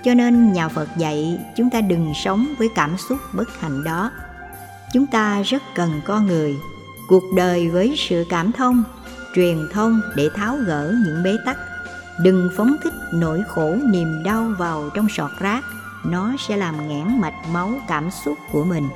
[0.05, 4.11] Cho nên nhà phật dạy chúng ta đừng sống với cảm xúc bất hạnh đó.
[4.93, 6.57] Chúng ta rất cần con người,
[7.09, 8.85] cuộc đời với sự cảm thông,
[9.35, 11.57] truyền thông để tháo gỡ những bế tắc.
[12.21, 15.65] Đừng phóng thích nỗi khổ niềm đau vào trong sọt rác
[16.05, 18.89] nó sẽ làm nghẽn mạch máu cảm xúc của mình.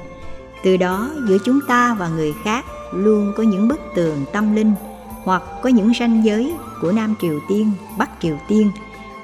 [0.64, 4.74] Từ đó, giữa chúng ta và người khác luôn có những bức tường tâm linh,
[5.24, 8.70] hoặc có những ranh giới của nam triều tiên, bắc triều tiên,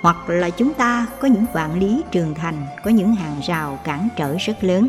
[0.03, 4.09] hoặc là chúng ta có những vạn lý trường thành, có những hàng rào cản
[4.17, 4.89] trở rất lớn.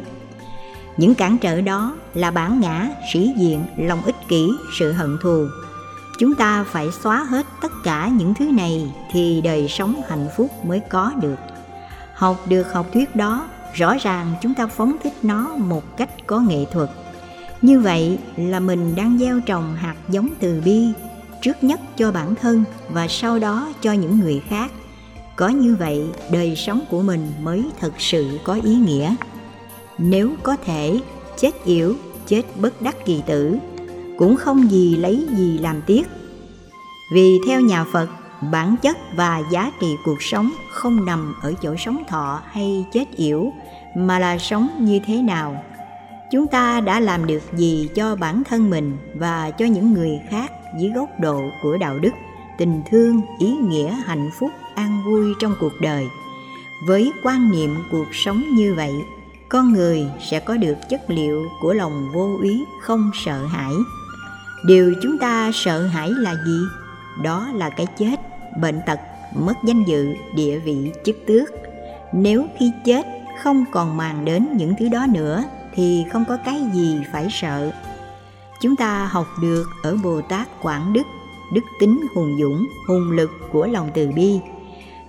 [0.98, 5.46] Những cản trở đó là bản ngã, sĩ diện, lòng ích kỷ, sự hận thù.
[6.20, 10.66] Chúng ta phải xóa hết tất cả những thứ này thì đời sống hạnh phúc
[10.66, 11.36] mới có được
[12.20, 16.39] học được học thuyết đó, rõ ràng chúng ta phóng thích nó một cách có
[16.39, 16.89] nghệ thuật.
[17.61, 20.88] Như vậy là mình đang gieo trồng hạt giống từ bi
[21.41, 24.72] trước nhất cho bản thân và sau đó cho những người khác.
[25.36, 29.15] Có như vậy, đời sống của mình mới thật sự có ý nghĩa.
[29.97, 30.99] Nếu có thể,
[31.39, 31.93] chết yểu,
[32.28, 33.57] chết bất đắc kỳ tử,
[34.17, 36.07] cũng không gì lấy gì làm tiếc.
[37.13, 38.07] Vì theo nhà phật
[38.42, 43.06] bản chất và giá trị cuộc sống không nằm ở chỗ sống thọ hay chết
[43.16, 43.54] yểu,
[43.96, 45.64] mà là sống như thế nào.
[46.32, 50.52] Chúng ta đã làm được gì cho bản thân mình và cho những người khác
[50.80, 52.14] dưới góc độ của đạo đức,
[52.58, 56.08] tình thương, ý nghĩa, hạnh phúc, an vui trong cuộc đời?
[56.88, 58.94] Với quan niệm cuộc sống như vậy,
[59.50, 63.74] con người sẽ có được chất liệu của lòng vô úy không sợ hãi.
[64.66, 66.60] Điều chúng ta sợ hãi là gì?
[67.24, 69.00] Đó là cái chết bệnh tật,
[69.36, 71.50] mất danh dự, địa vị, chức tước.
[72.14, 73.06] Nếu khi chết
[73.43, 75.43] không còn màng đến những thứ đó nữa
[75.74, 77.72] thì không có cái gì phải sợ.
[78.62, 81.04] Chúng ta học được ở bồ tát quảng đức
[81.52, 84.39] đức tính hùng dũng, hùng lực của lòng từ bi.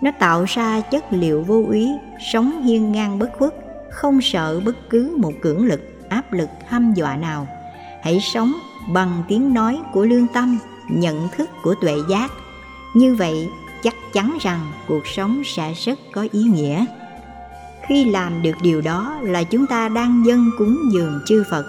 [0.00, 1.88] Nó tạo ra chất liệu vô úy,
[2.32, 3.54] sống hiên ngang bất khuất,
[3.90, 7.46] không sợ bất cứ một cưỡng lực, áp lực, hăm dọa nào.
[8.02, 8.52] Hãy sống
[8.92, 12.32] bằng tiếng nói của lương tâm, nhận thức của tuệ giác
[12.94, 13.48] như vậy,
[13.82, 16.84] chắc chắn rằng cuộc sống sẽ rất có ý nghĩa.
[17.86, 21.66] Khi làm được điều đó là chúng ta đang dâng cúng dường chư phật,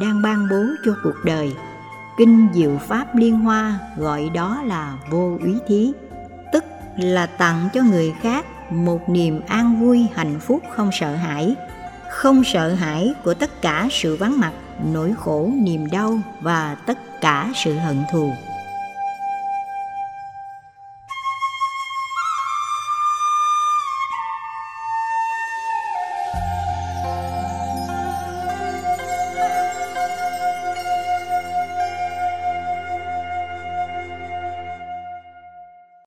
[0.00, 1.52] đang ban bố cho cuộc đời.
[2.18, 5.92] Kinh diệu pháp liên hoa gọi đó là vô úy thí,
[6.52, 6.64] tức
[6.98, 11.54] là tặng cho người khác một niềm an vui hạnh phúc không sợ hãi.
[12.10, 14.52] Không sợ hãi của tất cả sự vắng mặt,
[14.92, 18.32] nỗi khổ, niềm đau và tất cả sự hận thù.